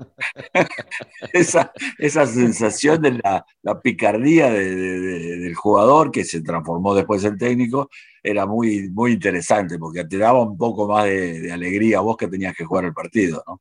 [1.33, 7.89] esa, esa sensación de la, picardía del jugador que se transformó después en técnico
[8.23, 12.29] era muy, muy interesante porque te daba un poco más de, alegría a vos que
[12.29, 13.61] tenías que jugar el partido, ¿no?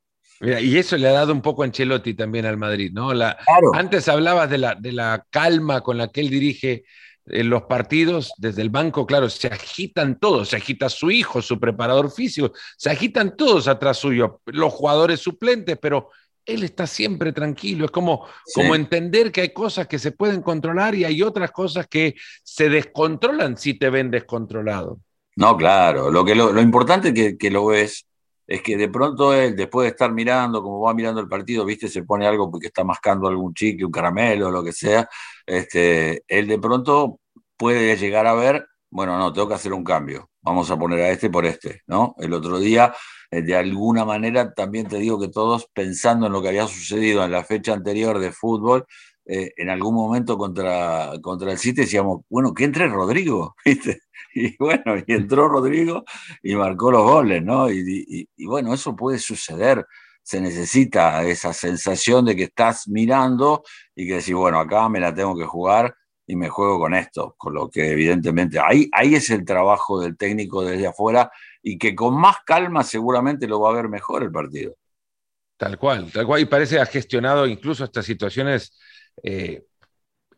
[0.60, 3.14] y eso le ha dado un poco a Ancelotti también al Madrid, ¿no?
[3.14, 3.38] La,
[3.74, 6.84] Antes hablabas de la, de la calma con la que él dirige
[7.32, 11.60] en los partidos, desde el banco, claro, se agitan todos, se agita su hijo, su
[11.60, 16.10] preparador físico, se agitan todos atrás suyo, los jugadores suplentes, pero
[16.46, 20.96] él está siempre tranquilo, es como, como entender que hay cosas que se pueden controlar
[20.96, 25.00] y hay otras cosas que se descontrolan si te ven descontrolado.
[25.36, 28.06] No, claro, lo, que lo, importante que, que lo ves
[28.52, 31.88] es que de pronto él, después de estar mirando, como va mirando el partido, viste,
[31.88, 35.08] se pone algo porque está mascando algún chique, un caramelo, lo que sea,
[35.46, 37.21] este, él de pronto
[37.62, 41.12] puede llegar a ver, bueno, no, tengo que hacer un cambio, vamos a poner a
[41.12, 42.16] este por este, ¿no?
[42.18, 42.92] El otro día,
[43.30, 47.24] eh, de alguna manera, también te digo que todos pensando en lo que había sucedido
[47.24, 48.88] en la fecha anterior de fútbol,
[49.28, 54.02] eh, en algún momento contra, contra el City decíamos, bueno, que entre Rodrigo, ¿viste?
[54.34, 56.04] Y bueno, y entró Rodrigo
[56.42, 57.70] y marcó los goles, ¿no?
[57.70, 59.86] Y, bueno, eso puede suceder.
[60.24, 63.62] Se necesita esa sensación de que estás mirando
[63.96, 65.96] y que decís, bueno, acá me la tengo que jugar
[66.32, 70.16] y me juego con esto, con lo que evidentemente ahí, ahí es el trabajo del
[70.16, 71.30] técnico desde afuera
[71.62, 74.74] y que con más calma seguramente lo va a ver mejor el partido.
[75.58, 78.80] Tal cual, tal cual, y parece ha gestionado incluso estas situaciones
[79.22, 79.66] eh,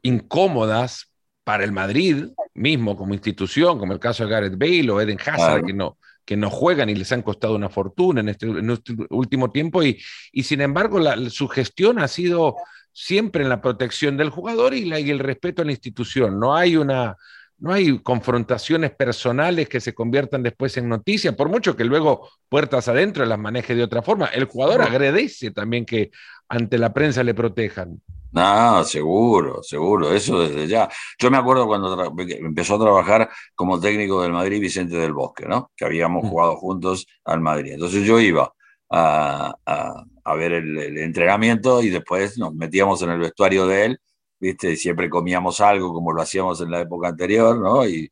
[0.02, 2.26] incómodas para el Madrid
[2.56, 6.36] mismo como institución, como el caso de Gareth Bale o Eden Hazard, que, no, que
[6.36, 10.02] no juegan y les han costado una fortuna en este, este último tiempo, y,
[10.32, 12.56] y sin embargo su gestión ha sido
[12.94, 16.40] siempre en la protección del jugador y, y el respeto a la institución.
[16.40, 17.18] No hay una,
[17.58, 22.88] no hay confrontaciones personales que se conviertan después en noticias, por mucho que luego puertas
[22.88, 24.28] adentro las maneje de otra forma.
[24.28, 26.12] El jugador agradece también que
[26.50, 28.02] ante la prensa le protejan.
[28.34, 30.90] No, seguro, seguro, eso desde ya.
[31.20, 35.72] Yo me acuerdo cuando empezó a trabajar como técnico del Madrid Vicente del Bosque, ¿no?
[35.76, 36.28] Que habíamos mm.
[36.28, 37.74] jugado juntos al Madrid.
[37.74, 38.52] Entonces yo iba
[38.94, 44.00] a, ver el, entrenamiento y después nos metíamos en el vestuario de él,
[44.40, 44.76] ¿viste?
[44.76, 47.88] siempre comíamos algo como lo hacíamos en la época anterior, ¿no?
[47.88, 48.10] Y,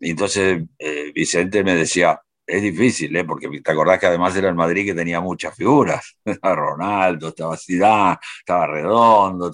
[0.00, 3.24] entonces eh, Vicente me decía, es difícil, ¿eh?
[3.24, 6.18] porque te acordás que además era el Madrid que tenía muchas figuras.
[6.24, 9.50] Estaba Ronaldo, estaba Zidane, estaba Redondo.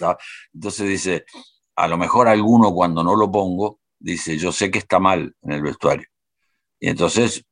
[0.53, 1.25] Entonces dice,
[1.77, 5.53] a lo mejor alguno cuando no lo pongo, dice, yo sé que está mal en
[5.53, 6.07] el vestuario.
[6.81, 7.45] Y entonces,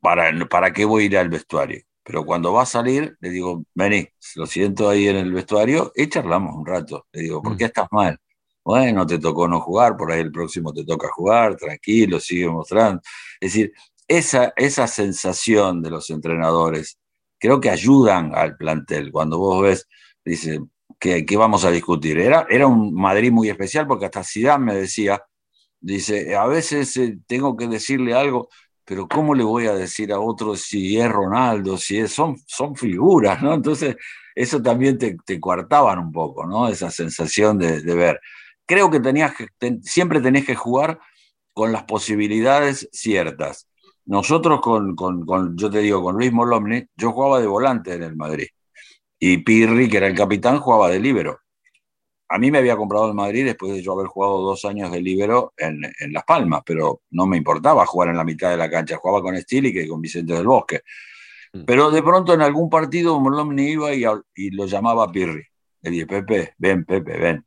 [0.00, 1.82] ¿para, ¿para qué voy a ir al vestuario?
[2.08, 6.08] Pero cuando va a salir, le digo, vení, lo siento ahí en el vestuario y
[6.08, 7.06] charlamos un rato.
[7.12, 7.66] Le digo, ¿por qué mm.
[7.66, 8.18] estás mal?
[8.64, 13.02] Bueno, te tocó no jugar, por ahí el próximo te toca jugar, tranquilo, sigue mostrando.
[13.38, 13.72] Es decir,
[14.08, 16.98] esa, esa sensación de los entrenadores
[17.38, 19.12] creo que ayudan al plantel.
[19.12, 19.86] Cuando vos ves,
[20.24, 20.60] dice,
[20.98, 22.18] ¿qué, vamos a discutir?
[22.18, 25.22] Era, era un Madrid muy especial porque hasta Zidane me decía,
[25.80, 28.48] dice, a veces eh, tengo que decirle algo,
[28.88, 32.74] pero ¿cómo le voy a decir a otro si es Ronaldo, si es, son, son
[32.74, 33.52] figuras, ¿no?
[33.52, 33.96] Entonces,
[34.34, 36.68] eso también te, te coartaban un poco, ¿no?
[36.68, 38.18] Esa sensación de, ver.
[38.64, 39.48] Creo que tenías que,
[39.82, 40.98] siempre tenés que jugar
[41.52, 43.68] con las posibilidades ciertas.
[44.06, 48.16] Nosotros con, con, yo te digo, con Luis Molomni, yo jugaba de volante en el
[48.16, 48.48] Madrid.
[49.18, 51.40] Y Pirri, que era el capitán, jugaba de líbero.
[52.28, 55.00] A mí me había comprado el Madrid después de yo haber jugado dos años de
[55.00, 58.70] líbero en, en, Las Palmas, pero no me importaba jugar en la mitad de la
[58.70, 58.96] cancha.
[58.96, 60.82] Jugaba con Stili que con Vicente del Bosque.
[61.52, 61.64] Mm.
[61.64, 64.04] Pero de pronto en algún partido Molomni iba y,
[64.34, 65.44] y lo llamaba Pirri.
[65.80, 67.44] Le dije, Pepe, ven, Pepe, ven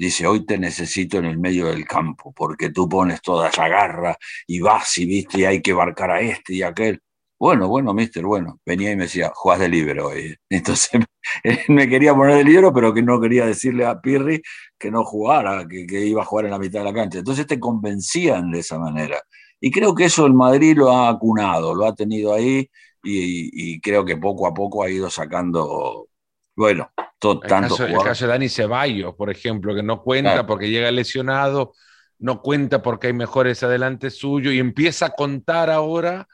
[0.00, 4.16] dice, hoy te necesito en el medio del campo, porque tú pones toda esa garra
[4.46, 7.02] y vas y viste, y hay que barcar a este y a aquel.
[7.40, 10.36] Bueno, bueno, mister, bueno, venía y me decía, juegas de libero hoy.
[10.50, 11.00] Entonces
[11.68, 14.42] me quería poner de libero, pero que no quería decirle a Pirri
[14.78, 17.18] que no jugara, que, iba a jugar en la mitad de la cancha.
[17.18, 19.22] Entonces te convencían de esa manera.
[19.58, 22.70] Y creo que eso el Madrid lo ha acunado, lo ha tenido ahí
[23.02, 26.08] y, y creo que poco a poco ha ido sacando,
[26.54, 26.90] bueno,
[27.22, 31.72] el, caso, el, caso, de Dani Ceballos, por ejemplo, que no cuenta porque llega lesionado,
[32.18, 36.26] no cuenta porque hay mejores adelante suyo y empieza a contar ahora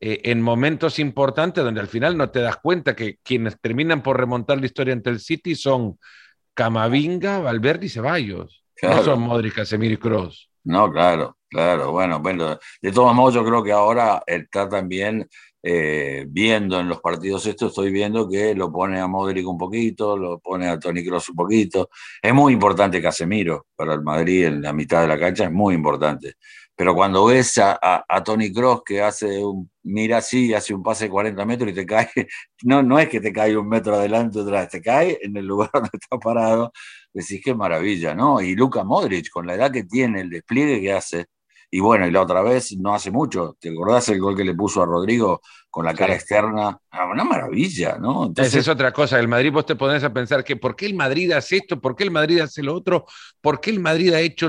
[0.00, 4.18] eh, en momentos importantes donde al final no te das cuenta que quienes terminan por
[4.18, 5.98] remontar la historia ante el City son
[6.54, 8.64] Camavinga, Valverde y Ceballos.
[8.82, 10.50] No son Modric, Casemiro y Kroos.
[10.64, 11.92] No, claro, claro.
[11.92, 15.28] Bueno, bueno, de todos modos yo creo que ahora está también
[15.62, 20.16] eh, viendo en los partidos estos, estoy viendo que lo pone a Modric un poquito,
[20.16, 21.88] lo pone a Tony Cross un poquito.
[22.20, 25.74] Es muy importante Casemiro para el Madrid en la mitad de la cancha, es muy
[25.74, 26.34] importante.
[26.76, 31.10] Pero cuando ves a, Tony Cross que hace un, mira así, hace un pase de
[31.10, 32.08] 40 metros y te cae,
[32.64, 35.70] no, no es que te cae un metro adelante vez, te cae en el lugar
[35.72, 36.72] donde está parado,
[37.12, 38.40] decís qué maravilla, ¿no?
[38.40, 41.26] Y Luca Modric, con la edad que tiene, el despliegue que hace,
[41.70, 44.54] y bueno, y la otra vez, no hace mucho, ¿te acordás el gol que le
[44.54, 45.40] puso a Rodrigo
[45.70, 46.78] con la cara externa?
[46.90, 48.32] Ah, una maravilla, ¿no?
[48.36, 49.18] Esa es otra cosa.
[49.18, 51.80] El Madrid, vos te pones a pensar que ¿por qué el Madrid hace esto?
[51.80, 53.06] ¿Por qué el Madrid hace lo otro?
[53.40, 54.48] ¿Por qué el Madrid ha hecho,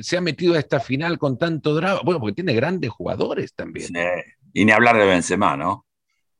[0.00, 2.00] se ha metido a esta final con tanto drama?
[2.04, 3.92] Bueno, porque tiene grandes jugadores también.
[4.54, 5.86] Y ni hablar de Benzema, ¿no?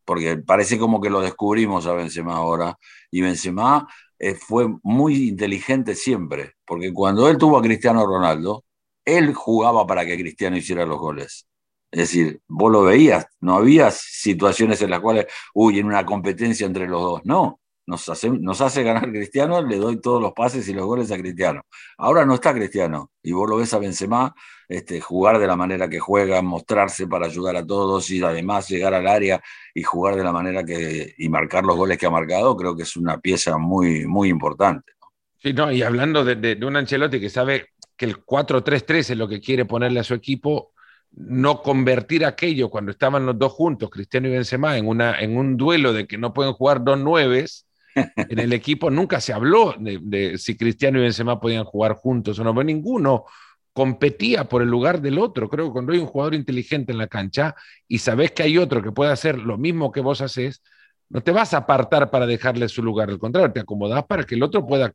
[0.05, 2.79] Porque parece como que lo descubrimos a Benzema ahora.
[3.11, 3.87] Y Benzema
[4.19, 8.65] eh, fue muy inteligente siempre, porque cuando él tuvo a Cristiano Ronaldo,
[9.05, 11.47] él jugaba para que Cristiano hiciera los goles.
[11.91, 16.67] Es decir, vos lo veías, no había situaciones en las cuales, uy, en una competencia
[16.67, 17.21] entre los dos.
[17.25, 21.11] No, nos hace, nos hace ganar Cristiano, le doy todos los pases y los goles
[21.11, 21.63] a Cristiano.
[21.99, 24.35] Ahora no está Cristiano, y vos lo ves a Benzema
[24.69, 28.95] este, jugar de la manera que juega, mostrarse para ayudar a todos y además llegar
[28.95, 29.43] al área
[29.75, 32.85] y jugar de la manera que, y marcar los goles que ha marcado, creo que
[32.85, 34.93] es una pieza muy, muy importante.
[35.37, 37.72] Sí, no, y hablando de, de un Ancelotti que sabe
[38.03, 40.73] que el 4-3-3 es lo que quiere ponerle a su equipo,
[41.13, 45.57] no convertir aquello cuando estaban los dos juntos, Cristiano y Benzema, en, una, en un
[45.57, 50.37] duelo de que no pueden jugar dos nueves, en el equipo nunca se habló de,
[50.37, 53.25] si Cristiano y Benzema podían jugar juntos o no, pero ninguno
[53.73, 55.49] competía por el lugar del otro.
[55.49, 57.55] Creo que cuando hay un jugador inteligente en la cancha
[57.87, 60.61] y sabes que hay otro que puede hacer lo mismo que vos haces,
[61.09, 64.35] no te vas a apartar para dejarle su lugar, al contrario, te acomodás para que
[64.35, 64.93] el otro pueda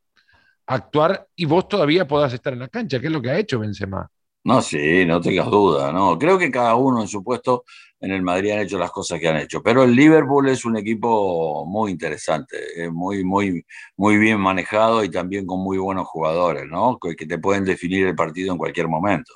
[0.68, 3.58] actuar y vos todavía podás estar en la cancha, que es lo que ha hecho
[3.58, 4.08] Benzema.
[4.44, 6.18] No, sí, no tengas duda, no.
[6.18, 7.64] Creo que cada uno en su puesto
[8.00, 10.76] en el Madrid han hecho las cosas que han hecho, pero el Liverpool es un
[10.76, 12.56] equipo muy interesante,
[12.92, 13.64] muy, muy,
[13.96, 16.98] muy bien manejado y también con muy buenos jugadores, ¿no?
[16.98, 19.32] Que te pueden definir el partido en cualquier momento.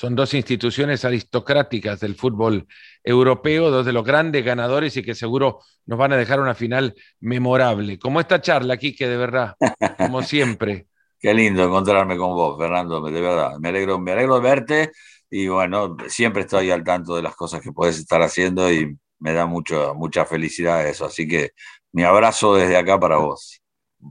[0.00, 2.66] Son dos instituciones aristocráticas del fútbol
[3.04, 6.94] europeo, dos de los grandes ganadores y que seguro nos van a dejar una final
[7.20, 7.98] memorable.
[7.98, 9.56] Como esta charla, aquí, que de verdad,
[9.98, 10.86] como siempre.
[11.18, 13.58] Qué lindo encontrarme con vos, Fernando, de verdad.
[13.60, 14.92] Me alegro, me alegro de verte
[15.28, 19.34] y bueno, siempre estoy al tanto de las cosas que puedes estar haciendo y me
[19.34, 21.04] da mucho, mucha felicidad eso.
[21.04, 21.50] Así que
[21.92, 23.59] mi abrazo desde acá para vos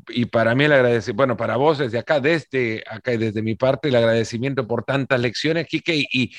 [0.09, 3.55] y para mí el agradecimiento, bueno, para vos desde acá, desde acá y desde mi
[3.55, 6.31] parte, el agradecimiento por tantas lecciones, Quique, y,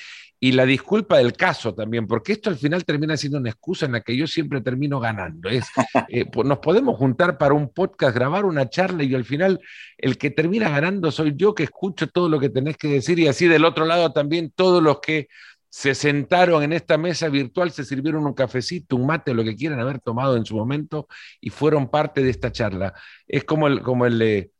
[0.42, 3.92] y la disculpa del caso también, porque esto al final termina siendo una excusa en
[3.92, 5.50] la que yo siempre termino ganando.
[5.50, 5.66] Es,
[6.08, 9.60] eh, nos podemos juntar para un podcast, grabar una charla y al final
[9.98, 13.28] el que termina ganando soy yo que escucho todo lo que tenés que decir y
[13.28, 15.28] así del otro lado también todos los que
[15.70, 19.78] se sentaron en esta mesa virtual, se sirvieron un cafecito, un mate, lo que quieran
[19.78, 21.06] haber tomado en su momento
[21.40, 22.92] y fueron parte de esta charla.
[23.26, 24.50] Es como el, como el,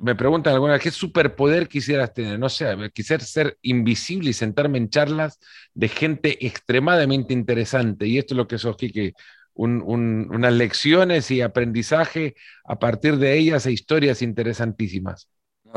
[0.00, 2.38] me preguntan alguna vez, ¿qué superpoder quisieras tener?
[2.38, 5.38] No sé, quisiera ser invisible y sentarme en charlas
[5.72, 8.06] de gente extremadamente interesante.
[8.06, 9.14] Y esto es lo que sos, Kike,
[9.54, 12.34] unas lecciones y aprendizaje
[12.66, 15.30] a partir de ellas e historias interesantísimas.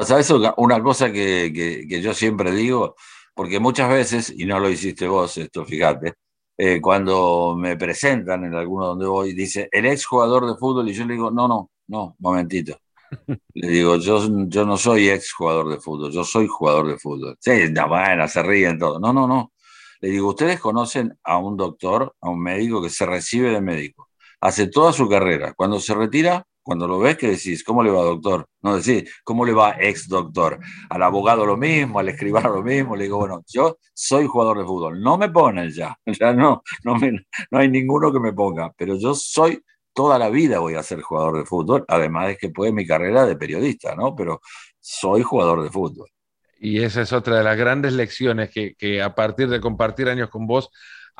[0.03, 2.95] ¿Sabes una cosa que yo siempre digo?
[3.39, 6.15] Porque muchas veces, y no lo hiciste vos, esto fíjate,
[6.57, 10.93] eh, cuando me presentan en alguno donde voy, dice el ex jugador de fútbol y
[10.93, 12.77] yo le digo, no, no, no, momentito.
[13.53, 17.37] Le digo, yo, yo no soy ex jugador de fútbol, yo soy jugador de fútbol.
[17.39, 18.99] Sí, no, bueno, se ríen todo.
[18.99, 19.53] No, no, no.
[20.01, 24.09] Le digo, ustedes conocen a un doctor, a un médico que se recibe de médico,
[24.41, 25.53] hace toda su carrera.
[25.53, 27.63] Cuando se retira, cuando lo ves, ¿qué decís?
[27.63, 28.45] ¿Cómo le va, doctor?
[28.61, 30.59] No decís, ¿cómo le va, ex doctor?
[30.91, 32.95] Al abogado lo mismo, al escribano lo mismo.
[32.95, 35.01] Le digo, bueno, yo soy jugador de fútbol.
[35.01, 36.95] No me ponen ya, ya no, no,
[37.49, 39.63] no hay ninguno que me ponga, pero yo soy
[39.93, 43.26] toda la vida voy a ser jugador de fútbol, además de que puede mi carrera
[43.26, 44.15] de periodista, ¿no?
[44.15, 44.39] Pero
[44.80, 46.07] soy jugador de fútbol.
[46.59, 50.30] Y esa es otra de las grandes lecciones que, que a partir de compartir años
[50.30, 50.70] con vos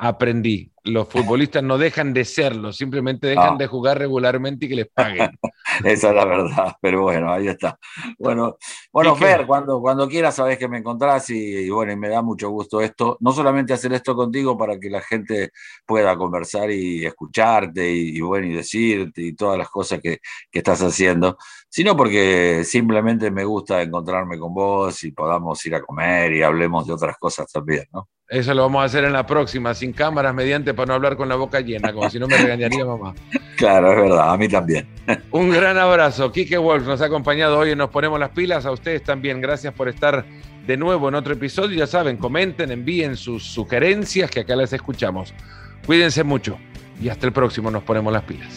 [0.00, 0.72] aprendí.
[0.82, 5.38] Los futbolistas no dejan de serlo, simplemente dejan de jugar regularmente y que les paguen.
[5.84, 7.78] Esa es la verdad, pero bueno, ahí está.
[8.18, 8.56] Bueno,
[8.90, 12.48] bueno Fer, cuando, cuando quieras sabes que me encontrás y, bueno, y me da mucho
[12.48, 15.50] gusto esto, no solamente hacer esto contigo para que la gente
[15.84, 20.20] pueda conversar y escucharte y, bueno, y decirte y todas las cosas que,
[20.50, 21.36] que estás haciendo,
[21.68, 26.86] sino porque simplemente me gusta encontrarme con vos y podamos ir a comer y hablemos
[26.86, 28.08] de otras cosas también, ¿no?
[28.30, 31.28] Eso lo vamos a hacer en la próxima, sin cámaras, mediante, para no hablar con
[31.28, 33.14] la boca llena, como si no me regañaría mamá.
[33.56, 34.88] Claro, es verdad, a mí también.
[35.32, 36.32] Un gran abrazo.
[36.32, 38.64] Quique Wolf nos ha acompañado hoy en Nos Ponemos las Pilas.
[38.64, 40.24] A ustedes también, gracias por estar
[40.66, 41.76] de nuevo en otro episodio.
[41.76, 45.34] Ya saben, comenten, envíen sus sugerencias, que acá las escuchamos.
[45.84, 46.56] Cuídense mucho
[47.02, 48.48] y hasta el próximo Nos Ponemos las Pilas.